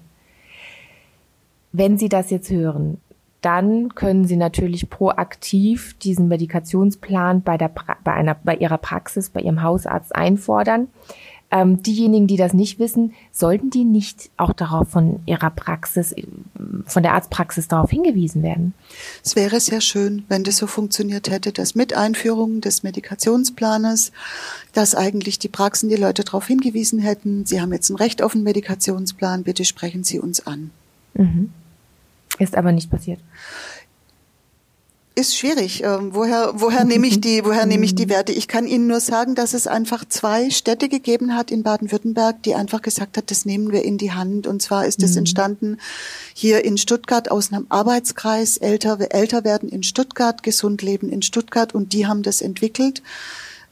Wenn 1.72 1.98
Sie 1.98 2.10
das 2.10 2.30
jetzt 2.30 2.52
hören, 2.52 2.98
dann 3.42 3.94
können 3.96 4.26
Sie 4.26 4.38
natürlich 4.38 4.90
proaktiv 4.90 5.98
diesen 6.00 6.28
Medikationsplan 6.28 7.42
bei, 7.42 7.58
der, 7.58 7.70
bei, 8.04 8.14
einer, 8.14 8.36
bei 8.36 8.56
Ihrer 8.56 8.78
Praxis, 8.78 9.30
bei 9.30 9.42
Ihrem 9.42 9.64
Hausarzt 9.64 10.16
einfordern. 10.16 10.88
Ähm, 11.56 11.84
diejenigen, 11.84 12.26
die 12.26 12.36
das 12.36 12.54
nicht 12.54 12.80
wissen, 12.80 13.14
sollten 13.32 13.70
die 13.70 13.84
nicht 13.84 14.32
auch 14.38 14.54
darauf 14.54 14.90
von 14.90 15.20
ihrer 15.28 15.52
Praxis, 15.52 16.16
von 16.88 17.04
der 17.04 17.14
Arztpraxis 17.14 17.68
darauf 17.68 17.92
hingewiesen 17.92 18.42
werden? 18.42 18.74
Es 19.24 19.36
wäre 19.36 19.60
sehr 19.60 19.80
schön, 19.80 20.26
wenn 20.30 20.44
das 20.44 20.58
so 20.58 20.66
funktioniert 20.66 21.30
hätte, 21.30 21.52
dass 21.52 21.76
mit 21.76 21.96
Einführung 21.96 22.60
des 22.60 22.82
Medikationsplanes, 22.82 24.12
dass 24.74 24.96
eigentlich 24.96 25.38
die 25.38 25.48
Praxen 25.48 25.90
die 25.90 25.96
Leute 25.96 26.24
darauf 26.24 26.48
hingewiesen 26.48 26.98
hätten, 26.98 27.46
Sie 27.46 27.62
haben 27.62 27.72
jetzt 27.72 27.92
ein 27.92 27.98
Recht 27.98 28.24
auf 28.24 28.34
einen 28.34 28.44
Medikationsplan, 28.44 29.44
bitte 29.44 29.64
sprechen 29.64 30.04
Sie 30.04 30.20
uns 30.20 30.48
an. 30.48 30.72
Mhm. 31.14 31.52
Ist 32.40 32.58
aber 32.58 32.72
nicht 32.72 32.90
passiert. 32.90 33.20
Ist 35.16 35.38
schwierig. 35.38 35.84
Ähm, 35.84 36.16
woher, 36.16 36.54
woher 36.56 36.86
nehme 36.86 37.06
ich 37.06 37.22
die, 37.22 37.46
woher 37.46 37.68
nehme 37.68 37.86
ich 37.86 37.94
die 37.94 38.10
Werte? 38.10 38.32
Ich 38.32 38.48
kann 38.48 38.66
Ihnen 38.66 38.88
nur 38.88 39.00
sagen, 39.00 39.36
dass 39.36 39.54
es 39.54 39.68
einfach 39.68 40.06
zwei 40.06 40.50
Städte 40.50 40.90
gegeben 40.90 41.36
hat 41.36 41.52
in 41.52 41.62
Baden-Württemberg, 41.62 42.42
die 42.42 42.56
einfach 42.56 42.82
gesagt 42.82 43.18
hat, 43.18 43.30
das 43.30 43.46
nehmen 43.46 43.72
wir 43.72 43.84
in 43.84 44.00
die 44.00 44.12
Hand. 44.12 44.48
Und 44.48 44.64
zwar 44.64 44.88
ist 44.88 45.04
es 45.04 45.12
mhm. 45.12 45.20
entstanden 45.20 45.78
hier 46.34 46.66
in 46.66 46.80
Stuttgart 46.80 47.30
aus 47.30 47.54
einem 47.54 47.68
Arbeitskreis, 47.70 48.58
älter, 48.58 48.98
älter 49.14 49.44
werden 49.44 49.70
in 49.70 49.84
Stuttgart, 49.84 50.42
gesund 50.42 50.82
leben 50.82 51.10
in 51.10 51.22
Stuttgart 51.22 51.76
und 51.76 51.94
die 51.94 52.08
haben 52.08 52.24
das 52.24 52.42
entwickelt. 52.42 53.04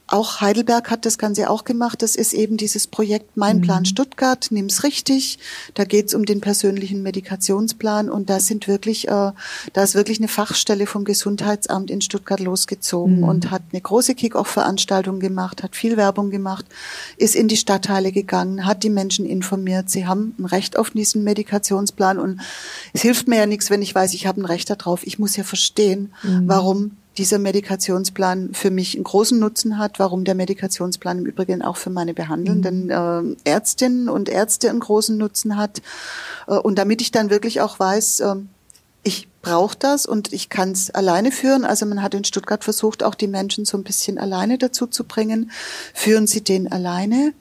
Auch 0.07 0.41
Heidelberg 0.41 0.91
hat 0.91 1.05
das 1.05 1.17
Ganze 1.17 1.49
auch 1.49 1.63
gemacht. 1.63 2.01
Das 2.01 2.15
ist 2.15 2.33
eben 2.33 2.57
dieses 2.57 2.85
Projekt 2.85 3.37
Mein 3.37 3.57
mhm. 3.57 3.61
Plan 3.61 3.85
Stuttgart, 3.85 4.47
nimm's 4.49 4.83
richtig. 4.83 5.39
Da 5.73 5.85
geht's 5.85 6.13
um 6.13 6.25
den 6.25 6.41
persönlichen 6.41 7.01
Medikationsplan 7.01 8.09
und 8.09 8.29
da 8.29 8.41
sind 8.41 8.67
wirklich, 8.67 9.07
äh, 9.07 9.31
da 9.71 9.83
ist 9.83 9.95
wirklich 9.95 10.19
eine 10.19 10.27
Fachstelle 10.27 10.85
vom 10.85 11.05
Gesundheitsamt 11.05 11.89
in 11.89 12.01
Stuttgart 12.01 12.41
losgezogen 12.41 13.19
mhm. 13.19 13.23
und 13.23 13.51
hat 13.51 13.61
eine 13.71 13.81
große 13.81 14.15
Kick-Off-Veranstaltung 14.15 15.21
gemacht, 15.21 15.63
hat 15.63 15.77
viel 15.77 15.95
Werbung 15.95 16.29
gemacht, 16.29 16.65
ist 17.15 17.35
in 17.35 17.47
die 17.47 17.57
Stadtteile 17.57 18.11
gegangen, 18.11 18.65
hat 18.65 18.83
die 18.83 18.89
Menschen 18.89 19.25
informiert. 19.25 19.89
Sie 19.89 20.05
haben 20.05 20.35
ein 20.37 20.45
Recht 20.45 20.77
auf 20.77 20.89
diesen 20.89 21.23
Medikationsplan 21.23 22.19
und 22.19 22.41
es 22.91 23.01
hilft 23.01 23.29
mir 23.29 23.37
ja 23.37 23.45
nichts, 23.45 23.69
wenn 23.69 23.81
ich 23.81 23.95
weiß, 23.95 24.13
ich 24.13 24.27
habe 24.27 24.41
ein 24.41 24.45
Recht 24.45 24.69
darauf. 24.69 25.07
Ich 25.07 25.19
muss 25.19 25.37
ja 25.37 25.45
verstehen, 25.45 26.11
mhm. 26.23 26.47
warum 26.47 26.91
dieser 27.21 27.37
Medikationsplan 27.37 28.55
für 28.55 28.71
mich 28.71 28.95
einen 28.95 29.03
großen 29.03 29.37
Nutzen 29.37 29.77
hat, 29.77 29.99
warum 29.99 30.23
der 30.23 30.33
Medikationsplan 30.33 31.19
im 31.19 31.27
Übrigen 31.27 31.61
auch 31.61 31.77
für 31.77 31.91
meine 31.91 32.15
behandelnden 32.15 32.85
mhm. 32.85 33.37
äh, 33.45 33.49
Ärztinnen 33.51 34.09
und 34.09 34.27
Ärzte 34.27 34.71
einen 34.71 34.79
großen 34.79 35.15
Nutzen 35.19 35.55
hat. 35.55 35.83
Äh, 36.47 36.55
und 36.55 36.79
damit 36.79 36.99
ich 36.99 37.11
dann 37.11 37.29
wirklich 37.29 37.61
auch 37.61 37.77
weiß, 37.77 38.21
äh, 38.21 38.35
ich 39.03 39.27
brauche 39.43 39.77
das 39.77 40.07
und 40.07 40.33
ich 40.33 40.49
kann 40.49 40.71
es 40.71 40.89
alleine 40.89 41.31
führen. 41.31 41.63
Also 41.63 41.85
man 41.85 42.01
hat 42.01 42.15
in 42.15 42.23
Stuttgart 42.23 42.63
versucht, 42.63 43.03
auch 43.03 43.13
die 43.13 43.27
Menschen 43.27 43.65
so 43.65 43.77
ein 43.77 43.83
bisschen 43.83 44.17
alleine 44.17 44.57
dazu 44.57 44.87
zu 44.87 45.03
bringen. 45.03 45.51
Führen 45.93 46.25
Sie 46.25 46.43
den 46.43 46.71
alleine, 46.71 47.33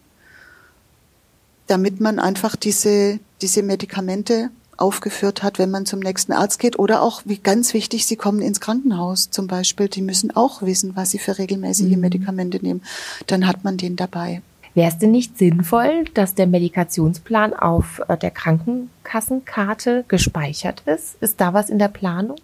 damit 1.68 2.00
man 2.00 2.18
einfach 2.18 2.54
diese, 2.54 3.18
diese 3.40 3.62
Medikamente 3.62 4.50
aufgeführt 4.80 5.42
hat, 5.42 5.58
wenn 5.58 5.70
man 5.70 5.87
zum 5.87 6.00
nächsten 6.00 6.32
Arzt 6.32 6.58
geht. 6.58 6.78
Oder 6.78 7.02
auch, 7.02 7.22
wie 7.25 7.38
ganz 7.38 7.75
wichtig, 7.75 8.06
sie 8.06 8.16
kommen 8.16 8.40
ins 8.40 8.60
Krankenhaus 8.60 9.30
zum 9.30 9.46
Beispiel. 9.46 9.88
Die 9.88 10.02
müssen 10.02 10.34
auch 10.34 10.62
wissen, 10.62 10.96
was 10.96 11.10
sie 11.10 11.18
für 11.18 11.38
regelmäßige 11.38 11.96
mhm. 11.96 12.00
Medikamente 12.00 12.58
nehmen. 12.62 12.82
Dann 13.26 13.46
hat 13.46 13.64
man 13.64 13.76
den 13.76 13.96
dabei. 13.96 14.42
Wäre 14.75 14.88
es 14.88 14.99
denn 14.99 15.10
nicht 15.10 15.37
sinnvoll, 15.37 16.04
dass 16.14 16.34
der 16.34 16.46
Medikationsplan 16.46 17.54
auf 17.54 18.00
äh, 18.06 18.16
der 18.16 18.30
Krankenkassenkarte 18.30 20.04
gespeichert 20.06 20.82
ist? 20.87 21.16
Ist 21.20 21.40
da 21.40 21.52
was 21.52 21.70
in 21.70 21.78
der 21.78 21.88
Planung? 21.88 22.37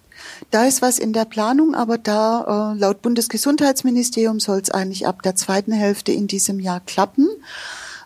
Da 0.51 0.65
ist 0.65 0.81
was 0.81 0.99
in 0.99 1.13
der 1.13 1.25
Planung, 1.25 1.73
aber 1.73 1.97
da 1.97 2.73
äh, 2.73 2.77
laut 2.77 3.01
Bundesgesundheitsministerium 3.01 4.39
soll 4.39 4.59
es 4.59 4.71
eigentlich 4.71 5.07
ab 5.07 5.21
der 5.21 5.35
zweiten 5.35 5.71
Hälfte 5.71 6.11
in 6.11 6.27
diesem 6.27 6.59
Jahr 6.59 6.81
klappen. 6.81 7.29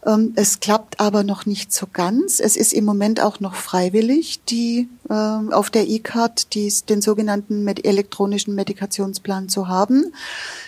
Ähm, 0.05 0.33
es 0.35 0.59
klappt 0.59 0.99
aber 0.99 1.23
noch 1.23 1.45
nicht 1.45 1.71
so 1.73 1.87
ganz. 1.91 2.39
Es 2.39 2.55
ist 2.57 2.73
im 2.73 2.85
Moment 2.85 3.21
auch 3.21 3.39
noch 3.39 3.55
freiwillig, 3.55 4.43
die 4.45 4.89
auf 5.11 5.69
der 5.69 5.87
E-Card 5.87 6.55
den 6.55 7.01
sogenannten 7.01 7.67
elektronischen 7.67 8.55
Medikationsplan 8.55 9.49
zu 9.49 9.67
haben. 9.67 10.13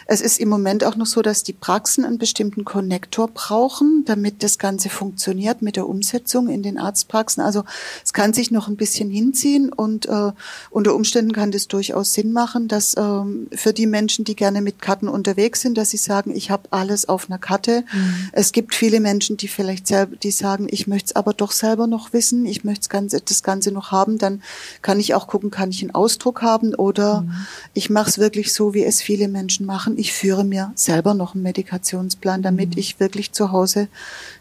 Es 0.06 0.22
ist 0.22 0.40
im 0.40 0.50
Moment 0.50 0.84
auch 0.84 0.96
noch 0.96 1.06
so, 1.06 1.22
dass 1.22 1.44
die 1.44 1.54
Praxen 1.54 2.06
einen 2.06 2.18
bestimmten 2.18 2.66
Konnektor 2.66 3.30
brauchen, 3.30 4.04
damit 4.06 4.44
das 4.44 4.58
Ganze 4.58 4.90
funktioniert 4.90 5.62
mit 5.62 5.76
der 5.76 5.88
Umsetzung 5.88 6.50
in 6.50 6.64
den 6.64 6.78
Arztpraxen. 6.78 7.42
Also 7.42 7.64
es 8.04 8.14
kann 8.14 8.34
sich 8.34 8.52
noch 8.52 8.68
ein 8.68 8.76
bisschen 8.76 9.10
hinziehen 9.10 9.72
und 9.72 10.08
äh, 10.08 10.32
unter 10.70 10.96
Umständen 10.96 11.32
kann 11.32 11.52
das 11.52 11.68
durchaus 11.68 12.14
Sinn 12.14 12.32
machen, 12.32 12.68
dass 12.68 12.96
ähm, 12.98 13.48
für 13.54 13.74
die 13.74 13.88
Menschen, 13.88 14.26
die 14.26 14.36
gerne 14.36 14.62
mit 14.62 14.82
Karten 14.82 15.08
unterwegs 15.08 15.62
sind, 15.62 15.78
dass 15.78 15.92
sie 15.92 15.98
sagen, 15.98 16.36
ich 16.36 16.52
habe 16.52 16.64
alles 16.72 17.08
auf 17.08 17.30
einer 17.30 17.40
Karte. 17.40 17.84
Mhm. 17.94 18.30
Es 18.32 18.52
gibt 18.52 18.76
viele 18.76 19.00
Menschen, 19.00 19.38
die 19.38 19.48
vielleicht 19.48 19.88
selber, 19.88 20.16
die 20.16 20.32
sagen, 20.32 20.68
ich 20.70 20.88
möchte 20.88 21.08
es 21.08 21.16
aber 21.16 21.34
doch 21.34 21.52
selber 21.52 21.88
noch 21.88 22.14
wissen, 22.14 22.46
ich 22.46 22.64
möchte 22.64 22.82
das 22.82 22.90
Ganze, 22.90 23.22
das 23.22 23.44
Ganze 23.44 23.72
noch 23.72 23.92
haben, 23.92 24.18
dann 24.18 24.33
kann 24.82 25.00
ich 25.00 25.14
auch 25.14 25.28
gucken, 25.28 25.52
kann 25.52 25.70
ich 25.70 25.82
einen 25.82 25.96
Ausdruck 25.96 26.42
haben 26.42 26.74
oder 26.76 27.22
mhm. 27.22 27.34
ich 27.74 27.90
mache 27.90 28.10
es 28.10 28.18
wirklich 28.18 28.54
so, 28.54 28.74
wie 28.74 28.84
es 28.84 29.02
viele 29.02 29.28
Menschen 29.28 29.66
machen. 29.66 29.98
Ich 29.98 30.14
führe 30.14 30.44
mir 30.44 30.72
selber 30.76 31.14
noch 31.14 31.34
einen 31.34 31.44
Medikationsplan, 31.44 32.42
damit 32.42 32.72
mhm. 32.72 32.78
ich 32.78 33.00
wirklich 33.00 33.32
zu 33.32 33.52
Hause 33.52 33.88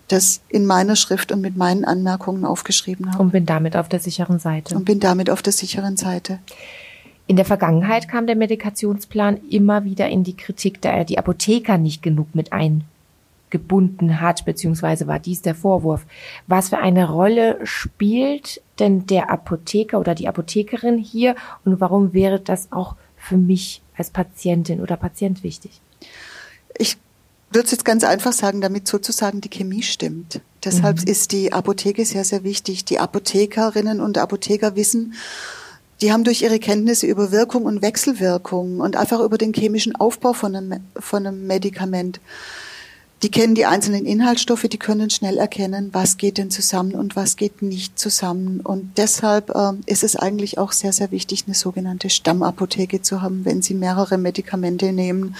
das 0.09 0.43
in 0.49 0.67
meiner 0.67 0.97
Schrift 0.97 1.33
und 1.33 1.41
mit 1.41 1.57
meinen 1.57 1.85
Anmerkungen 1.85 2.45
aufgeschrieben 2.45 3.13
habe. 3.13 3.23
Und 3.23 3.33
bin 3.33 3.47
damit 3.47 3.77
auf 3.77 3.89
der 3.89 4.01
sicheren 4.01 4.39
Seite. 4.39 4.77
Und 4.77 4.85
bin 4.85 5.01
damit 5.01 5.31
auf 5.31 5.43
der 5.43 5.53
sicheren 5.53 5.97
Seite. 5.97 6.39
In 7.27 7.37
der 7.37 7.45
Vergangenheit 7.45 8.09
kam 8.09 8.27
der 8.27 8.37
Medikationsplan 8.37 9.39
immer 9.49 9.85
wieder 9.85 10.09
in 10.09 10.25
die 10.25 10.37
Kritik, 10.37 10.83
da 10.83 10.91
er 10.91 11.05
die 11.05 11.19
Apotheker 11.19 11.79
nicht 11.79 12.03
genug 12.03 12.35
mit 12.35 12.53
eingebunden 13.53 14.21
hat, 14.21 14.45
beziehungsweise 14.45 15.07
war 15.07 15.19
dies 15.19 15.43
der 15.43 15.55
Vorwurf. 15.55 16.07
Was 16.47 16.71
für 16.71 16.79
eine 16.79 17.09
Rolle 17.09 17.59
spielt 17.65 18.63
denn 18.79 19.07
der 19.07 19.31
Apotheker 19.31 20.01
oder 20.01 20.15
die 20.15 20.29
Apothekerin 20.29 20.99
hier 20.99 21.37
und 21.65 21.81
warum 21.81 22.13
wäre 22.13 22.41
das 22.41 22.73
auch 22.73 22.97
für 23.17 23.37
mich 23.37 23.83
als 23.97 24.11
Patientin 24.11 24.81
oder 24.81 24.97
Patient 24.97 25.43
wichtig? 25.43 25.81
Ich 26.79 26.97
würde 27.51 27.67
es 27.67 27.71
jetzt 27.71 27.85
ganz 27.85 28.03
einfach 28.03 28.33
sagen, 28.33 28.61
damit 28.63 28.89
sozusagen 28.89 29.43
die 29.43 29.51
Chemie 29.51 29.83
stimmt. 29.83 30.41
Deshalb 30.65 31.03
mhm. 31.03 31.07
ist 31.07 31.33
die 31.33 31.53
Apotheke 31.53 32.05
sehr, 32.07 32.25
sehr 32.25 32.45
wichtig. 32.45 32.87
Die 32.87 32.99
Apothekerinnen 32.99 34.01
und 34.01 34.17
Apotheker 34.17 34.75
wissen, 34.75 35.13
die 36.01 36.13
haben 36.13 36.25
durch 36.25 36.43
ihre 36.43 36.59
Kenntnisse 36.59 37.07
über 37.07 37.31
Wirkung 37.31 37.65
und 37.65 37.83
Wechselwirkung 37.83 38.81
und 38.81 38.97
einfach 38.97 39.21
über 39.21 39.39
den 39.39 39.53
chemischen 39.53 39.95
Aufbau 39.95 40.33
von 40.33 40.57
einem, 40.57 40.81
von 40.99 41.27
einem 41.27 41.47
Medikament 41.47 42.21
die 43.23 43.31
kennen 43.31 43.55
die 43.55 43.67
einzelnen 43.67 44.05
Inhaltsstoffe, 44.05 44.63
die 44.63 44.79
können 44.79 45.09
schnell 45.11 45.39
erkennen, 45.39 45.91
was 45.93 46.17
geht 46.17 46.39
denn 46.39 46.51
zusammen 46.51 46.95
und 46.95 47.15
was 47.15 47.37
geht 47.37 47.63
nicht 47.63 47.99
zusammen. 47.99 48.61
Und 48.61 48.99
deshalb 48.99 49.51
äh, 49.51 49.73
ist 49.87 50.03
es 50.03 50.17
eigentlich 50.17 50.59
auch 50.59 50.73
sehr, 50.73 50.93
sehr 50.93 51.13
wichtig, 51.13 51.45
eine 51.47 51.55
sogenannte 51.55 52.11
Stammapotheke 52.11 53.01
zu 53.01 53.23
haben, 53.23 53.45
wenn 53.45 53.63
Sie 53.63 53.75
mehrere 53.75 54.19
Medikamente 54.19 54.93
nehmen 54.93 55.37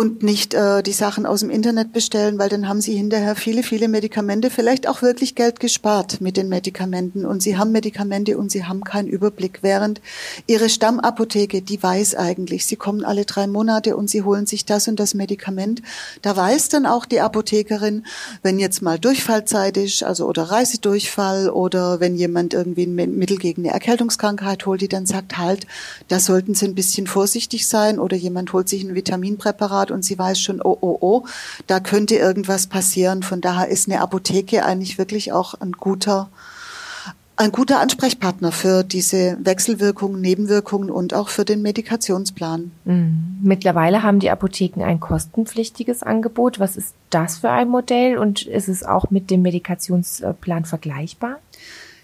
und 0.00 0.22
nicht 0.22 0.54
äh, 0.54 0.82
die 0.82 0.94
Sachen 0.94 1.26
aus 1.26 1.40
dem 1.40 1.50
Internet 1.50 1.92
bestellen, 1.92 2.38
weil 2.38 2.48
dann 2.48 2.66
haben 2.66 2.80
sie 2.80 2.96
hinterher 2.96 3.36
viele, 3.36 3.62
viele 3.62 3.86
Medikamente, 3.86 4.48
vielleicht 4.48 4.88
auch 4.88 5.02
wirklich 5.02 5.34
Geld 5.34 5.60
gespart 5.60 6.22
mit 6.22 6.38
den 6.38 6.48
Medikamenten 6.48 7.26
und 7.26 7.42
sie 7.42 7.58
haben 7.58 7.70
Medikamente 7.70 8.38
und 8.38 8.50
sie 8.50 8.64
haben 8.64 8.82
keinen 8.82 9.08
Überblick, 9.08 9.58
während 9.60 10.00
ihre 10.46 10.70
Stammapotheke, 10.70 11.60
die 11.60 11.82
weiß 11.82 12.14
eigentlich, 12.14 12.64
sie 12.64 12.76
kommen 12.76 13.04
alle 13.04 13.26
drei 13.26 13.46
Monate 13.46 13.94
und 13.94 14.08
sie 14.08 14.22
holen 14.22 14.46
sich 14.46 14.64
das 14.64 14.88
und 14.88 14.98
das 14.98 15.12
Medikament. 15.12 15.82
Da 16.22 16.34
weiß 16.34 16.70
dann 16.70 16.86
auch 16.86 17.04
die 17.04 17.20
Apothekerin, 17.20 18.06
wenn 18.42 18.58
jetzt 18.58 18.80
mal 18.80 18.98
Durchfallzeit 18.98 19.76
ist, 19.76 20.02
also 20.02 20.26
oder 20.26 20.44
Reisedurchfall 20.44 21.50
oder 21.50 22.00
wenn 22.00 22.16
jemand 22.16 22.54
irgendwie 22.54 22.84
ein 22.84 22.94
Mittel 22.94 23.36
gegen 23.36 23.64
eine 23.64 23.74
Erkältungskrankheit 23.74 24.64
holt, 24.64 24.80
die 24.80 24.88
dann 24.88 25.04
sagt, 25.04 25.36
halt, 25.36 25.66
da 26.08 26.20
sollten 26.20 26.54
sie 26.54 26.64
ein 26.64 26.74
bisschen 26.74 27.06
vorsichtig 27.06 27.68
sein 27.68 27.98
oder 27.98 28.16
jemand 28.16 28.54
holt 28.54 28.70
sich 28.70 28.82
ein 28.82 28.94
Vitaminpräparat 28.94 29.89
Und 29.90 30.04
sie 30.04 30.18
weiß 30.18 30.40
schon, 30.40 30.60
oh, 30.62 30.76
oh, 30.80 30.98
oh, 31.00 31.24
da 31.66 31.80
könnte 31.80 32.16
irgendwas 32.16 32.66
passieren. 32.66 33.22
Von 33.22 33.40
daher 33.40 33.68
ist 33.68 33.88
eine 33.88 34.00
Apotheke 34.00 34.64
eigentlich 34.64 34.98
wirklich 34.98 35.32
auch 35.32 35.54
ein 35.54 35.72
guter, 35.72 36.30
ein 37.36 37.52
guter 37.52 37.80
Ansprechpartner 37.80 38.52
für 38.52 38.84
diese 38.84 39.38
Wechselwirkungen, 39.42 40.20
Nebenwirkungen 40.20 40.90
und 40.90 41.14
auch 41.14 41.28
für 41.28 41.44
den 41.44 41.62
Medikationsplan. 41.62 42.70
Mhm. 42.84 43.38
Mittlerweile 43.42 44.02
haben 44.02 44.20
die 44.20 44.30
Apotheken 44.30 44.84
ein 44.84 45.00
kostenpflichtiges 45.00 46.02
Angebot. 46.02 46.60
Was 46.60 46.76
ist 46.76 46.94
das 47.08 47.38
für 47.38 47.50
ein 47.50 47.68
Modell 47.68 48.18
und 48.18 48.42
ist 48.42 48.68
es 48.68 48.84
auch 48.84 49.10
mit 49.10 49.30
dem 49.30 49.42
Medikationsplan 49.42 50.64
vergleichbar? 50.66 51.38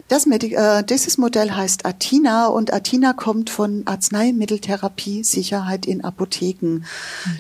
Das 0.08 0.24
Medi 0.24 0.54
äh, 0.54 0.84
dieses 0.84 1.18
Modell 1.18 1.50
heißt 1.50 1.84
Athena 1.84 2.46
und 2.46 2.72
Athena 2.72 3.12
kommt 3.12 3.50
von 3.50 3.82
Arzneimitteltherapie 3.86 5.24
Sicherheit 5.24 5.84
in 5.84 6.04
Apotheken. 6.04 6.66
Mhm. 6.66 6.84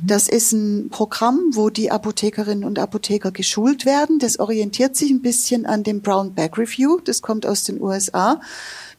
Das 0.02 0.28
ist 0.28 0.52
ein 0.52 0.88
Programm, 0.90 1.52
wo 1.52 1.70
die 1.70 1.92
Apothekerinnen 1.92 2.64
und 2.64 2.80
Apotheker 2.80 3.30
geschult 3.30 3.86
werden. 3.86 4.18
Das 4.18 4.40
orientiert 4.40 4.96
sich 4.96 5.10
ein 5.10 5.22
bisschen 5.22 5.64
an 5.64 5.84
dem 5.84 6.00
Brown 6.00 6.34
Bag 6.34 6.58
Review. 6.58 6.98
Das 7.04 7.22
kommt 7.22 7.46
aus 7.46 7.62
den 7.62 7.80
USA. 7.80 8.40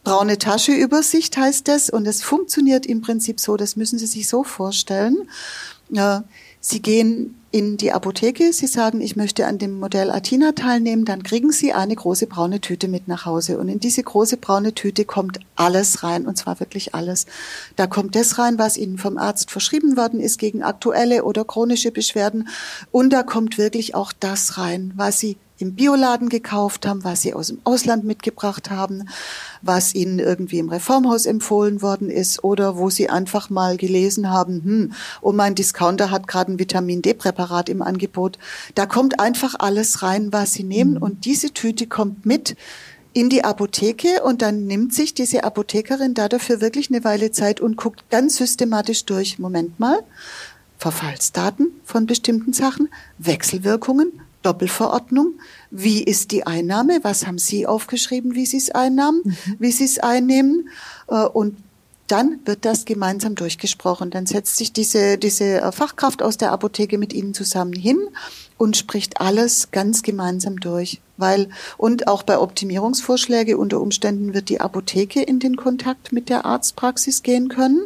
Braune 0.05 0.37
Tascheübersicht 0.37 1.35
heißt 1.35 1.67
das 1.67 1.89
und 1.89 2.07
es 2.07 2.23
funktioniert 2.23 2.85
im 2.85 3.01
Prinzip 3.01 3.41
so, 3.41 3.57
das 3.57 3.75
müssen 3.75 3.99
Sie 3.99 4.05
sich 4.05 4.29
so 4.29 4.45
vorstellen. 4.45 5.27
Äh, 5.93 6.21
Sie 6.61 6.81
gehen 6.81 7.35
in 7.57 7.75
die 7.75 7.91
Apotheke, 7.91 8.53
Sie 8.53 8.67
sagen, 8.67 9.01
ich 9.01 9.15
möchte 9.15 9.47
an 9.47 9.57
dem 9.57 9.79
Modell 9.79 10.11
Athena 10.11 10.51
teilnehmen, 10.51 11.05
dann 11.05 11.23
kriegen 11.23 11.51
Sie 11.51 11.73
eine 11.73 11.95
große 11.95 12.27
braune 12.27 12.61
Tüte 12.61 12.87
mit 12.87 13.07
nach 13.07 13.25
Hause. 13.25 13.57
Und 13.57 13.67
in 13.67 13.79
diese 13.79 14.03
große 14.03 14.37
braune 14.37 14.75
Tüte 14.75 15.05
kommt 15.05 15.39
alles 15.55 16.03
rein, 16.03 16.27
und 16.27 16.37
zwar 16.37 16.59
wirklich 16.59 16.93
alles. 16.93 17.25
Da 17.75 17.87
kommt 17.87 18.15
das 18.15 18.37
rein, 18.37 18.59
was 18.59 18.77
Ihnen 18.77 18.99
vom 18.99 19.17
Arzt 19.17 19.49
verschrieben 19.49 19.97
worden 19.97 20.19
ist 20.19 20.37
gegen 20.37 20.61
aktuelle 20.61 21.23
oder 21.23 21.45
chronische 21.45 21.91
Beschwerden. 21.91 22.47
Und 22.91 23.09
da 23.09 23.23
kommt 23.23 23.57
wirklich 23.57 23.95
auch 23.95 24.13
das 24.13 24.59
rein, 24.59 24.93
was 24.95 25.19
Sie 25.19 25.37
im 25.59 25.73
Bioladen 25.73 26.29
gekauft 26.29 26.85
haben, 26.85 27.03
was 27.03 27.21
sie 27.21 27.33
aus 27.33 27.47
dem 27.47 27.59
Ausland 27.63 28.03
mitgebracht 28.03 28.69
haben, 28.69 29.09
was 29.61 29.95
ihnen 29.95 30.19
irgendwie 30.19 30.59
im 30.59 30.69
Reformhaus 30.69 31.25
empfohlen 31.25 31.81
worden 31.81 32.09
ist 32.09 32.43
oder 32.43 32.77
wo 32.77 32.89
sie 32.89 33.09
einfach 33.09 33.49
mal 33.49 33.77
gelesen 33.77 34.29
haben, 34.29 34.63
hm, 34.63 34.93
oh 35.21 35.31
mein 35.31 35.55
Discounter 35.55 36.11
hat 36.11 36.27
gerade 36.27 36.53
ein 36.53 36.59
Vitamin 36.59 37.01
D-Präparat 37.01 37.69
im 37.69 37.81
Angebot. 37.81 38.37
Da 38.75 38.85
kommt 38.85 39.19
einfach 39.19 39.55
alles 39.57 40.03
rein, 40.03 40.31
was 40.31 40.53
sie 40.53 40.63
nehmen 40.63 40.95
mhm. 40.95 41.01
und 41.01 41.25
diese 41.25 41.51
Tüte 41.51 41.87
kommt 41.87 42.25
mit 42.25 42.55
in 43.13 43.29
die 43.29 43.43
Apotheke 43.43 44.21
und 44.23 44.43
dann 44.43 44.67
nimmt 44.67 44.93
sich 44.93 45.15
diese 45.15 45.43
Apothekerin 45.43 46.13
da 46.13 46.29
dafür 46.29 46.61
wirklich 46.61 46.91
eine 46.91 47.03
Weile 47.03 47.31
Zeit 47.31 47.59
und 47.59 47.75
guckt 47.75 48.11
ganz 48.11 48.37
systematisch 48.37 49.05
durch. 49.05 49.39
Moment 49.39 49.79
mal. 49.79 50.03
Verfallsdaten 50.77 51.71
von 51.83 52.05
bestimmten 52.05 52.53
Sachen, 52.53 52.89
Wechselwirkungen, 53.17 54.21
Doppelverordnung. 54.47 55.33
Wie 55.71 56.01
ist 56.01 56.31
die 56.31 56.47
Einnahme? 56.47 56.99
Was 57.01 57.27
haben 57.27 57.37
Sie 57.37 57.67
aufgeschrieben, 57.67 58.33
wie 58.33 58.45
Sie 58.45 58.55
es 58.55 58.71
einnahmen, 58.71 59.21
mhm. 59.25 59.35
wie 59.59 59.71
Sie 59.73 59.83
es 59.83 59.99
einnehmen? 59.99 60.69
Äh, 61.09 61.25
und 61.25 61.57
dann 62.07 62.39
wird 62.45 62.63
das 62.63 62.85
gemeinsam 62.85 63.35
durchgesprochen. 63.35 64.09
Dann 64.09 64.25
setzt 64.25 64.55
sich 64.55 64.71
diese, 64.71 65.17
diese 65.17 65.59
äh, 65.59 65.71
Fachkraft 65.73 66.23
aus 66.23 66.37
der 66.37 66.53
Apotheke 66.53 66.97
mit 66.97 67.11
Ihnen 67.11 67.33
zusammen 67.33 67.73
hin 67.73 67.99
und 68.57 68.77
spricht 68.77 69.19
alles 69.19 69.71
ganz 69.71 70.01
gemeinsam 70.01 70.61
durch. 70.61 71.01
Weil, 71.17 71.49
und 71.75 72.07
auch 72.07 72.23
bei 72.23 72.39
Optimierungsvorschläge 72.39 73.57
unter 73.57 73.81
Umständen 73.81 74.33
wird 74.33 74.47
die 74.47 74.61
Apotheke 74.61 75.21
in 75.21 75.39
den 75.39 75.57
Kontakt 75.57 76.13
mit 76.13 76.29
der 76.29 76.45
Arztpraxis 76.45 77.21
gehen 77.21 77.49
können. 77.49 77.81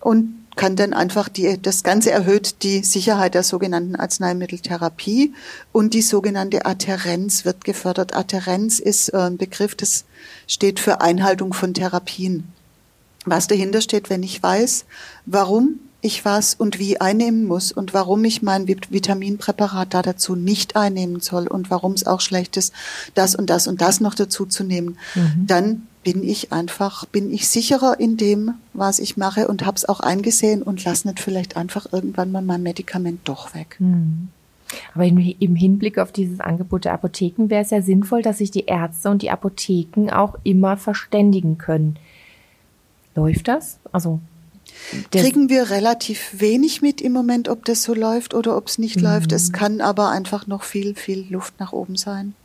Und 0.00 0.45
kann 0.56 0.74
dann 0.74 0.92
einfach 0.94 1.28
die, 1.28 1.60
das 1.60 1.82
Ganze 1.82 2.10
erhöht 2.10 2.62
die 2.62 2.82
Sicherheit 2.82 3.34
der 3.34 3.42
sogenannten 3.42 3.94
Arzneimitteltherapie 3.94 5.34
und 5.70 5.94
die 5.94 6.02
sogenannte 6.02 6.64
Adherenz 6.64 7.44
wird 7.44 7.64
gefördert. 7.64 8.16
Adherenz 8.16 8.78
ist 8.78 9.10
äh, 9.10 9.18
ein 9.18 9.36
Begriff, 9.36 9.74
das 9.74 10.04
steht 10.46 10.80
für 10.80 11.00
Einhaltung 11.02 11.52
von 11.52 11.74
Therapien. 11.74 12.52
Was 13.26 13.46
dahinter 13.46 13.80
steht, 13.80 14.08
wenn 14.08 14.22
ich 14.22 14.42
weiß, 14.42 14.86
warum 15.26 15.80
ich 16.00 16.24
was 16.24 16.54
und 16.54 16.78
wie 16.78 17.00
einnehmen 17.00 17.44
muss 17.44 17.72
und 17.72 17.92
warum 17.92 18.24
ich 18.24 18.40
mein 18.40 18.68
Vitaminpräparat 18.68 19.92
da 19.92 20.02
dazu 20.02 20.36
nicht 20.36 20.76
einnehmen 20.76 21.20
soll 21.20 21.48
und 21.48 21.70
warum 21.70 21.92
es 21.92 22.06
auch 22.06 22.20
schlecht 22.20 22.56
ist, 22.56 22.72
das 23.14 23.34
und 23.34 23.50
das 23.50 23.66
und 23.66 23.80
das 23.80 24.00
noch 24.00 24.14
dazu 24.14 24.46
zu 24.46 24.64
nehmen, 24.64 24.98
mhm. 25.14 25.46
dann 25.46 25.86
bin 26.06 26.22
ich 26.22 26.52
einfach, 26.52 27.04
bin 27.04 27.32
ich 27.32 27.48
sicherer 27.48 27.98
in 27.98 28.16
dem, 28.16 28.54
was 28.74 29.00
ich 29.00 29.16
mache 29.16 29.48
und 29.48 29.66
habe 29.66 29.76
es 29.76 29.88
auch 29.88 29.98
eingesehen 29.98 30.62
und 30.62 30.84
lasse 30.84 31.08
nicht 31.08 31.18
vielleicht 31.18 31.56
einfach 31.56 31.92
irgendwann 31.92 32.30
mal 32.30 32.42
mein 32.42 32.62
Medikament 32.62 33.22
doch 33.24 33.56
weg. 33.56 33.74
Hm. 33.80 34.28
Aber 34.94 35.04
im 35.04 35.56
Hinblick 35.56 35.98
auf 35.98 36.12
dieses 36.12 36.38
Angebot 36.38 36.84
der 36.84 36.92
Apotheken 36.92 37.50
wäre 37.50 37.64
es 37.64 37.70
ja 37.70 37.82
sinnvoll, 37.82 38.22
dass 38.22 38.38
sich 38.38 38.52
die 38.52 38.66
Ärzte 38.66 39.10
und 39.10 39.22
die 39.22 39.30
Apotheken 39.30 40.10
auch 40.12 40.36
immer 40.44 40.76
verständigen 40.76 41.58
können. 41.58 41.98
Läuft 43.16 43.48
das? 43.48 43.78
Also 43.90 44.20
kriegen 45.10 45.48
wir 45.48 45.70
relativ 45.70 46.40
wenig 46.40 46.82
mit 46.82 47.00
im 47.00 47.14
Moment, 47.14 47.48
ob 47.48 47.64
das 47.64 47.82
so 47.82 47.94
läuft 47.94 48.32
oder 48.32 48.56
ob 48.56 48.68
es 48.68 48.78
nicht 48.78 48.98
mhm. 48.98 49.02
läuft. 49.02 49.32
Es 49.32 49.52
kann 49.52 49.80
aber 49.80 50.10
einfach 50.10 50.46
noch 50.46 50.62
viel, 50.62 50.94
viel 50.94 51.26
Luft 51.30 51.58
nach 51.58 51.72
oben 51.72 51.96
sein. 51.96 52.36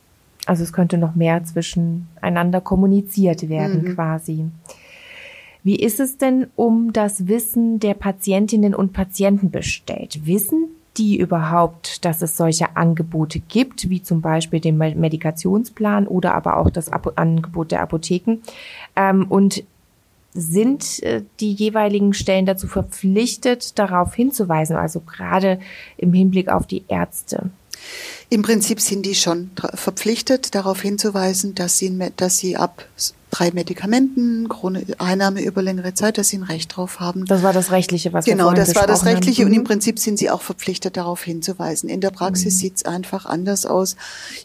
Also 0.46 0.64
es 0.64 0.74
könnte 0.74 0.98
noch 0.98 1.16
mehr 1.16 1.44
zwischeneinander 1.44 2.62
kommuniziert 2.62 3.48
werden 3.50 3.84
mhm. 3.84 3.96
quasi. 3.96 4.46
Wie 5.64 5.76
ist 5.76 6.00
es 6.00 6.18
denn 6.18 6.48
um 6.56 6.92
das 6.92 7.28
Wissen 7.28 7.80
der 7.80 7.94
Patientinnen 7.94 8.74
und 8.74 8.94
Patienten 8.94 9.52
bestellt? 9.52 10.26
Wissen 10.26 10.70
die 10.98 11.18
überhaupt, 11.18 12.04
dass 12.04 12.22
es 12.22 12.36
solche 12.36 12.76
Angebote 12.76 13.40
gibt, 13.40 13.90
wie 13.90 14.02
zum 14.02 14.22
Beispiel 14.22 14.60
den 14.60 14.78
Medikationsplan 14.78 16.08
oder 16.08 16.34
aber 16.34 16.58
auch 16.58 16.70
das 16.70 16.92
Angebot 16.92 17.72
der 17.72 17.82
Apotheken? 17.82 18.40
Ähm, 18.96 19.28
und 19.30 19.64
sind 20.34 21.04
äh, 21.04 21.24
die 21.40 21.54
jeweiligen 21.54 22.14
Stellen 22.14 22.46
dazu 22.46 22.68
verpflichtet, 22.68 23.78
darauf 23.78 24.16
hinzuweisen, 24.16 24.76
also 24.76 25.02
gerade 25.02 25.60
im 25.98 26.14
Hinblick 26.14 26.50
auf 26.50 26.68
die 26.68 26.84
Ärzte? 26.88 27.50
Im 28.34 28.44
Prinzip 28.44 28.80
sind 28.80 29.06
die 29.06 29.14
schon 29.14 29.52
verpflichtet, 29.74 30.56
darauf 30.56 30.82
hinzuweisen, 30.82 31.54
dass 31.54 31.78
sie, 31.78 32.12
dass 32.16 32.38
sie 32.38 32.56
ab 32.56 32.88
drei 33.32 33.52
Medikamenten, 33.52 34.48
Einnahme 35.00 35.44
über 35.44 35.62
längere 35.62 35.94
Zeit, 35.94 36.18
dass 36.18 36.30
sie 36.30 36.38
ein 36.38 36.44
Recht 36.44 36.76
drauf 36.76 37.00
haben. 37.00 37.26
Das 37.26 37.44
war 37.44 37.54
das 37.54 37.72
Rechtliche, 37.72 38.14
was 38.14 38.26
genau, 38.26 38.50
wir 38.50 38.50
Genau, 38.52 38.66
das 38.66 38.76
war 38.76 38.86
das 38.86 39.06
Rechtliche 39.06 39.42
haben. 39.42 39.50
und 39.50 39.56
im 39.56 39.62
mhm. 39.62 39.66
Prinzip 39.68 39.98
sind 39.98 40.20
sie 40.20 40.30
auch 40.30 40.42
verpflichtet, 40.42 40.98
darauf 40.98 41.24
hinzuweisen. 41.24 41.90
In 41.90 42.02
der 42.02 42.12
Praxis 42.12 42.56
mhm. 42.56 42.60
sieht's 42.60 42.86
einfach 42.86 43.26
anders 43.26 43.66
aus. 43.66 43.96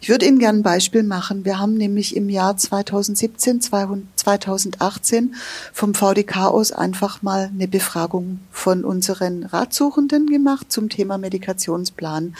Ich 0.00 0.08
würde 0.08 0.26
Ihnen 0.26 0.38
gerne 0.38 0.60
ein 0.60 0.62
Beispiel 0.62 1.02
machen. 1.02 1.44
Wir 1.44 1.58
haben 1.58 1.74
nämlich 1.74 2.16
im 2.16 2.28
Jahr 2.28 2.56
2017 2.56 3.60
200 3.60 4.16
2018 4.26 5.36
vom 5.72 5.94
VDK 5.94 6.46
aus 6.46 6.72
einfach 6.72 7.22
mal 7.22 7.50
eine 7.52 7.68
Befragung 7.68 8.40
von 8.50 8.84
unseren 8.84 9.44
Ratsuchenden 9.44 10.26
gemacht 10.26 10.72
zum 10.72 10.88
Thema 10.88 11.16
Medikationsplan, 11.16 12.34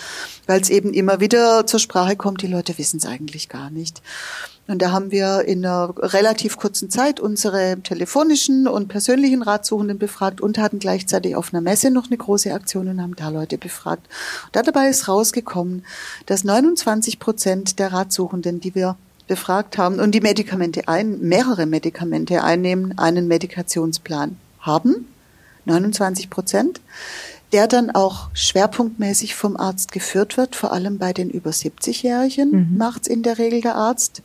weil 0.47 0.61
es 0.61 0.69
eben 0.69 0.93
immer 0.93 1.21
wieder 1.21 1.67
zur 1.67 1.79
Sprache 1.79 2.17
kommt, 2.17 2.43
die 2.43 2.49
Leute 2.49 2.77
wissen 2.79 2.97
es 2.99 3.07
eigentlich 3.07 3.49
gar 3.49 3.71
nicht. 3.71 4.03
Und 4.68 4.83
da 4.83 4.90
haben 4.90 5.12
wir 5.12 5.42
in 5.46 5.64
einer 5.64 5.94
relativ 5.96 6.57
kurzen 6.57 6.90
Zeit 6.90 7.20
unsere 7.20 7.76
telefonischen 7.83 8.66
und 8.66 8.88
persönlichen 8.88 9.42
Ratsuchenden 9.42 9.98
befragt 9.98 10.40
und 10.40 10.59
hatten 10.59 10.81
gleichzeitig 10.81 11.37
auf 11.37 11.55
einer 11.55 11.61
Messe 11.61 11.90
noch 11.90 12.07
eine 12.07 12.16
große 12.16 12.52
Aktion 12.52 12.88
und 12.88 13.00
haben 13.00 13.14
da 13.14 13.29
Leute 13.29 13.59
befragt. 13.59 14.09
Da 14.52 14.62
dabei 14.62 14.88
ist 14.88 15.07
rausgekommen, 15.09 15.85
dass 16.26 16.42
29 16.42 17.20
Prozent 17.20 17.79
der 17.79 17.92
Ratsuchenden, 17.92 18.61
die 18.61 18.74
wir 18.74 18.96
befragt 19.29 19.79
haben 19.79 20.00
und 20.00 20.12
die 20.12 20.20
Medikamente 20.20 20.88
ein, 20.88 21.20
mehrere 21.20 21.66
Medikamente 21.66 22.42
einnehmen, 22.42 22.98
einen 22.98 23.29
Medikationsplan 23.29 24.37
haben. 24.61 25.07
29 25.64 26.31
Prozent 26.31 26.81
der 27.53 27.69
dann 27.69 27.91
auch 27.91 28.29
schwerpunktmäßig 28.35 29.35
vom 29.35 29.57
Arzt 29.57 29.93
geführt 29.93 30.37
wird, 30.37 30.57
vor 30.57 30.73
allem 30.73 30.99
bei 30.99 31.13
den 31.13 31.31
über 31.31 31.51
70-Jährigen 31.51 32.51
mhm. 32.51 32.77
macht's 32.77 33.09
in 33.09 33.23
der 33.23 33.39
Regel 33.39 33.61
der 33.61 33.77
Arzt. 33.77 34.23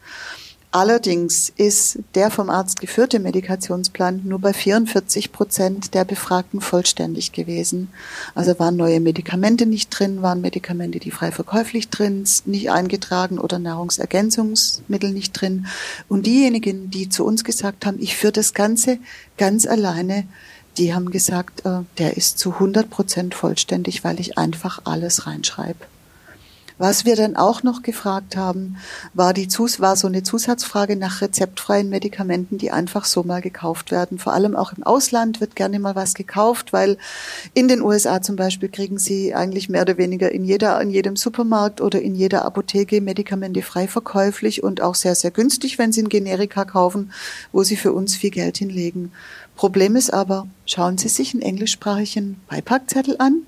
Allerdings 0.73 1.51
ist 1.57 1.99
der 2.15 2.31
vom 2.31 2.49
Arzt 2.49 2.79
geführte 2.79 3.19
Medikationsplan 3.19 4.21
nur 4.23 4.39
bei 4.39 4.53
44 4.53 5.33
Prozent 5.33 5.93
der 5.93 6.05
Befragten 6.05 6.61
vollständig 6.61 7.33
gewesen. 7.33 7.89
Also 8.35 8.57
waren 8.57 8.77
neue 8.77 9.01
Medikamente 9.01 9.65
nicht 9.65 9.89
drin, 9.89 10.21
waren 10.21 10.39
Medikamente, 10.39 10.99
die 10.99 11.11
frei 11.11 11.33
verkäuflich 11.33 11.89
drin, 11.89 12.23
nicht 12.45 12.71
eingetragen 12.71 13.37
oder 13.37 13.59
Nahrungsergänzungsmittel 13.59 15.11
nicht 15.11 15.33
drin. 15.33 15.67
Und 16.07 16.25
diejenigen, 16.25 16.89
die 16.89 17.09
zu 17.09 17.25
uns 17.25 17.43
gesagt 17.43 17.85
haben, 17.85 17.97
ich 17.99 18.15
führe 18.15 18.31
das 18.31 18.53
Ganze 18.53 18.97
ganz 19.37 19.65
alleine, 19.65 20.23
die 20.77 20.93
haben 20.93 21.11
gesagt, 21.11 21.65
äh, 21.65 21.79
der 21.97 22.17
ist 22.17 22.39
zu 22.39 22.53
100 22.53 22.89
Prozent 22.89 23.35
vollständig, 23.35 24.03
weil 24.03 24.19
ich 24.19 24.37
einfach 24.37 24.81
alles 24.85 25.27
reinschreibe. 25.27 25.85
Was 26.81 27.05
wir 27.05 27.15
dann 27.15 27.35
auch 27.35 27.61
noch 27.61 27.83
gefragt 27.83 28.35
haben, 28.35 28.77
war, 29.13 29.35
die 29.35 29.47
war 29.47 29.95
so 29.95 30.07
eine 30.07 30.23
Zusatzfrage 30.23 30.95
nach 30.95 31.21
rezeptfreien 31.21 31.89
Medikamenten, 31.89 32.57
die 32.57 32.71
einfach 32.71 33.05
so 33.05 33.21
mal 33.21 33.39
gekauft 33.39 33.91
werden. 33.91 34.17
Vor 34.17 34.33
allem 34.33 34.55
auch 34.55 34.73
im 34.73 34.81
Ausland 34.81 35.41
wird 35.41 35.55
gerne 35.55 35.77
mal 35.77 35.93
was 35.93 36.15
gekauft, 36.15 36.73
weil 36.73 36.97
in 37.53 37.67
den 37.67 37.83
USA 37.83 38.23
zum 38.23 38.35
Beispiel 38.35 38.67
kriegen 38.67 38.97
sie 38.97 39.35
eigentlich 39.35 39.69
mehr 39.69 39.83
oder 39.83 39.99
weniger 39.99 40.31
in 40.31 40.43
jeder, 40.43 40.81
in 40.81 40.89
jedem 40.89 41.17
Supermarkt 41.17 41.81
oder 41.81 42.01
in 42.01 42.15
jeder 42.15 42.45
Apotheke 42.45 42.99
Medikamente 42.99 43.61
frei 43.61 43.87
verkäuflich 43.87 44.63
und 44.63 44.81
auch 44.81 44.95
sehr, 44.95 45.13
sehr 45.13 45.29
günstig, 45.29 45.77
wenn 45.77 45.91
sie 45.91 46.01
ein 46.01 46.09
Generika 46.09 46.65
kaufen, 46.65 47.13
wo 47.51 47.61
sie 47.61 47.75
für 47.75 47.93
uns 47.93 48.15
viel 48.15 48.31
Geld 48.31 48.57
hinlegen. 48.57 49.11
Problem 49.55 49.95
ist 49.95 50.11
aber, 50.11 50.47
schauen 50.65 50.97
Sie 50.97 51.09
sich 51.09 51.35
einen 51.35 51.43
englischsprachigen 51.43 52.41
Beipackzettel 52.49 53.17
an 53.19 53.43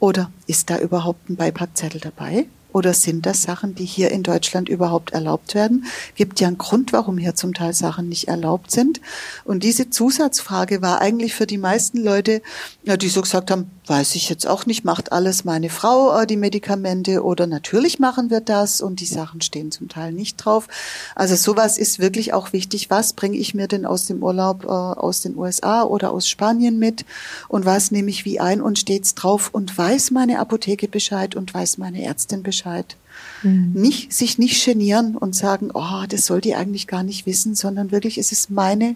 oder 0.00 0.32
ist 0.48 0.68
da 0.68 0.80
überhaupt 0.80 1.30
ein 1.30 1.36
Beipackzettel 1.36 2.00
dabei? 2.00 2.48
Oder 2.72 2.94
sind 2.94 3.26
das 3.26 3.42
Sachen, 3.42 3.74
die 3.74 3.84
hier 3.84 4.10
in 4.10 4.22
Deutschland 4.22 4.68
überhaupt 4.68 5.12
erlaubt 5.12 5.54
werden? 5.54 5.84
Gibt 6.14 6.40
ja 6.40 6.48
einen 6.48 6.58
Grund, 6.58 6.92
warum 6.92 7.18
hier 7.18 7.34
zum 7.34 7.52
Teil 7.52 7.74
Sachen 7.74 8.08
nicht 8.08 8.28
erlaubt 8.28 8.70
sind. 8.70 9.00
Und 9.44 9.62
diese 9.62 9.90
Zusatzfrage 9.90 10.80
war 10.80 11.00
eigentlich 11.00 11.34
für 11.34 11.46
die 11.46 11.58
meisten 11.58 11.98
Leute, 11.98 12.40
die 12.84 13.08
so 13.08 13.20
gesagt 13.20 13.50
haben, 13.50 13.70
weiß 13.86 14.14
ich 14.14 14.30
jetzt 14.30 14.46
auch 14.46 14.64
nicht, 14.64 14.84
macht 14.84 15.12
alles 15.12 15.44
meine 15.44 15.68
Frau 15.68 16.18
äh, 16.18 16.26
die 16.26 16.36
Medikamente 16.36 17.24
oder 17.24 17.46
natürlich 17.46 17.98
machen 17.98 18.30
wir 18.30 18.40
das 18.40 18.80
und 18.80 19.00
die 19.00 19.06
Sachen 19.06 19.40
stehen 19.40 19.72
zum 19.72 19.88
Teil 19.88 20.12
nicht 20.12 20.36
drauf. 20.36 20.68
Also 21.16 21.34
sowas 21.34 21.78
ist 21.78 21.98
wirklich 21.98 22.32
auch 22.32 22.52
wichtig. 22.52 22.90
Was 22.90 23.12
bringe 23.12 23.36
ich 23.36 23.54
mir 23.54 23.66
denn 23.66 23.84
aus 23.84 24.06
dem 24.06 24.22
Urlaub 24.22 24.64
äh, 24.64 24.68
aus 24.68 25.20
den 25.20 25.36
USA 25.36 25.82
oder 25.82 26.12
aus 26.12 26.28
Spanien 26.28 26.78
mit 26.78 27.04
und 27.48 27.66
was 27.66 27.90
nehme 27.90 28.08
ich 28.08 28.24
wie 28.24 28.38
ein 28.40 28.62
und 28.62 28.78
steht's 28.78 29.16
drauf 29.16 29.50
und 29.52 29.76
weiß 29.76 30.12
meine 30.12 30.38
Apotheke 30.38 30.86
Bescheid 30.86 31.34
und 31.34 31.52
weiß 31.52 31.78
meine 31.78 32.02
Ärztin 32.04 32.44
Bescheid 32.44 32.61
Bescheid. 32.62 32.96
Mhm. 33.42 33.72
Nicht, 33.74 34.12
sich 34.12 34.38
nicht 34.38 34.64
genieren 34.64 35.16
und 35.16 35.34
sagen, 35.34 35.70
oh, 35.74 36.04
das 36.08 36.26
soll 36.26 36.40
die 36.40 36.54
eigentlich 36.54 36.86
gar 36.86 37.02
nicht 37.02 37.26
wissen, 37.26 37.54
sondern 37.54 37.90
wirklich, 37.90 38.18
es 38.18 38.32
ist 38.32 38.50
meine, 38.50 38.94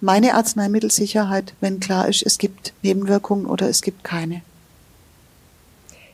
meine 0.00 0.34
Arzneimittelsicherheit, 0.34 1.54
wenn 1.60 1.80
klar 1.80 2.08
ist, 2.08 2.24
es 2.24 2.38
gibt 2.38 2.72
Nebenwirkungen 2.82 3.46
oder 3.46 3.68
es 3.68 3.82
gibt 3.82 4.04
keine. 4.04 4.42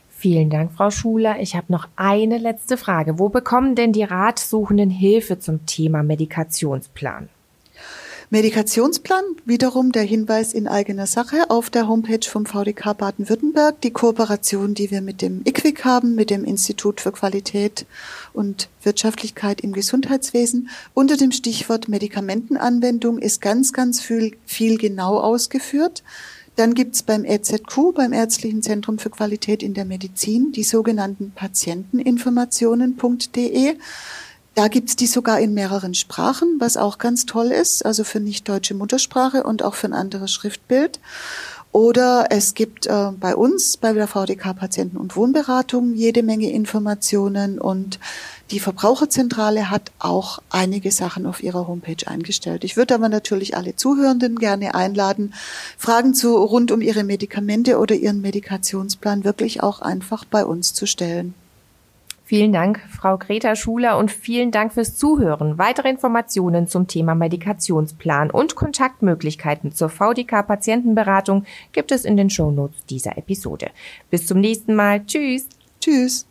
Vielen 0.09 0.49
Dank, 0.49 0.71
Frau 0.73 0.89
Schuler. 0.89 1.39
Ich 1.39 1.55
habe 1.55 1.71
noch 1.71 1.87
eine 1.95 2.39
letzte 2.39 2.77
Frage. 2.77 3.19
Wo 3.19 3.29
bekommen 3.29 3.75
denn 3.75 3.93
die 3.93 4.03
Ratsuchenden 4.03 4.89
Hilfe 4.89 5.39
zum 5.39 5.65
Thema 5.67 6.01
Medikationsplan? 6.01 7.29
Medikationsplan, 8.31 9.23
wiederum 9.45 9.91
der 9.91 10.01
Hinweis 10.01 10.53
in 10.53 10.67
eigener 10.67 11.05
Sache 11.05 11.51
auf 11.51 11.69
der 11.69 11.87
Homepage 11.87 12.27
vom 12.27 12.47
VDK 12.47 12.97
Baden-Württemberg, 12.97 13.79
die 13.81 13.91
Kooperation, 13.91 14.73
die 14.73 14.89
wir 14.89 15.01
mit 15.01 15.21
dem 15.21 15.43
IQWIC 15.45 15.85
haben, 15.85 16.15
mit 16.15 16.31
dem 16.31 16.43
Institut 16.43 17.01
für 17.01 17.11
Qualität 17.11 17.85
und 18.33 18.67
Wirtschaftlichkeit 18.81 19.61
im 19.61 19.73
Gesundheitswesen. 19.73 20.71
Unter 20.95 21.17
dem 21.17 21.31
Stichwort 21.31 21.87
Medikamentenanwendung 21.87 23.19
ist 23.19 23.41
ganz, 23.41 23.73
ganz 23.73 24.01
viel, 24.01 24.35
viel 24.47 24.79
genau 24.79 25.19
ausgeführt. 25.19 26.01
Dann 26.55 26.73
gibt's 26.73 27.03
beim 27.03 27.25
EZQ, 27.25 27.93
beim 27.93 28.11
Ärztlichen 28.11 28.63
Zentrum 28.63 28.97
für 28.97 29.11
Qualität 29.11 29.61
in 29.61 29.75
der 29.75 29.85
Medizin, 29.85 30.51
die 30.51 30.63
sogenannten 30.63 31.31
Patienteninformationen.de. 31.35 33.75
Da 34.55 34.69
gibt's 34.69 34.95
die 34.95 35.07
sogar 35.07 35.41
in 35.41 35.53
mehreren 35.53 35.93
Sprachen, 35.93 36.55
was 36.59 36.77
auch 36.77 36.97
ganz 36.97 37.25
toll 37.25 37.47
ist, 37.47 37.85
also 37.85 38.05
für 38.05 38.21
nicht 38.21 38.47
deutsche 38.47 38.73
Muttersprache 38.73 39.43
und 39.43 39.63
auch 39.63 39.75
für 39.75 39.87
ein 39.87 39.93
anderes 39.93 40.31
Schriftbild. 40.31 41.01
Oder 41.73 42.27
es 42.29 42.53
gibt 42.53 42.87
äh, 42.87 43.11
bei 43.19 43.35
uns, 43.35 43.75
bei 43.75 43.91
der 43.91 44.07
VDK 44.07 44.53
Patienten- 44.53 44.95
und 44.95 45.17
Wohnberatung, 45.17 45.93
jede 45.93 46.23
Menge 46.23 46.49
Informationen 46.51 47.59
und 47.59 47.99
die 48.49 48.61
Verbraucherzentrale 48.61 49.69
hat 49.69 49.91
auch 49.99 50.39
einige 50.49 50.93
Sachen 50.93 51.25
auf 51.25 51.43
ihrer 51.43 51.67
Homepage 51.67 52.07
eingestellt. 52.07 52.63
Ich 52.63 52.77
würde 52.77 52.95
aber 52.95 53.09
natürlich 53.09 53.57
alle 53.57 53.75
Zuhörenden 53.75 54.39
gerne 54.39 54.73
einladen, 54.73 55.33
Fragen 55.77 56.13
zu 56.13 56.33
rund 56.37 56.71
um 56.71 56.79
ihre 56.79 57.03
Medikamente 57.03 57.77
oder 57.77 57.95
ihren 57.95 58.21
Medikationsplan 58.21 59.25
wirklich 59.25 59.61
auch 59.61 59.81
einfach 59.81 60.23
bei 60.23 60.45
uns 60.45 60.73
zu 60.73 60.85
stellen. 60.85 61.33
Vielen 62.27 62.53
Dank, 62.53 62.81
Frau 62.89 63.19
Greta 63.19 63.55
Schuler, 63.55 63.99
und 63.99 64.11
vielen 64.11 64.49
Dank 64.49 64.73
fürs 64.73 64.95
Zuhören. 64.97 65.59
Weitere 65.59 65.89
Informationen 65.89 66.67
zum 66.67 66.87
Thema 66.87 67.13
Medikationsplan 67.13 68.31
und 68.31 68.55
Kontaktmöglichkeiten 68.55 69.71
zur 69.73 69.89
VDK 69.89 70.41
Patientenberatung 70.41 71.45
gibt 71.71 71.91
es 71.91 72.03
in 72.03 72.17
den 72.17 72.31
Shownotes 72.31 72.83
dieser 72.87 73.15
Episode. 73.19 73.69
Bis 74.09 74.25
zum 74.25 74.39
nächsten 74.39 74.73
Mal. 74.73 75.05
Tschüss. 75.05 75.47
Tschüss. 75.79 76.25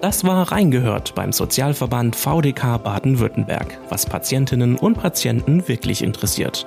Das 0.00 0.24
war 0.24 0.50
Reingehört 0.50 1.14
beim 1.14 1.32
Sozialverband 1.32 2.16
VDK 2.16 2.82
Baden-Württemberg, 2.82 3.78
was 3.90 4.06
Patientinnen 4.06 4.76
und 4.76 4.94
Patienten 4.94 5.68
wirklich 5.68 6.02
interessiert. 6.02 6.66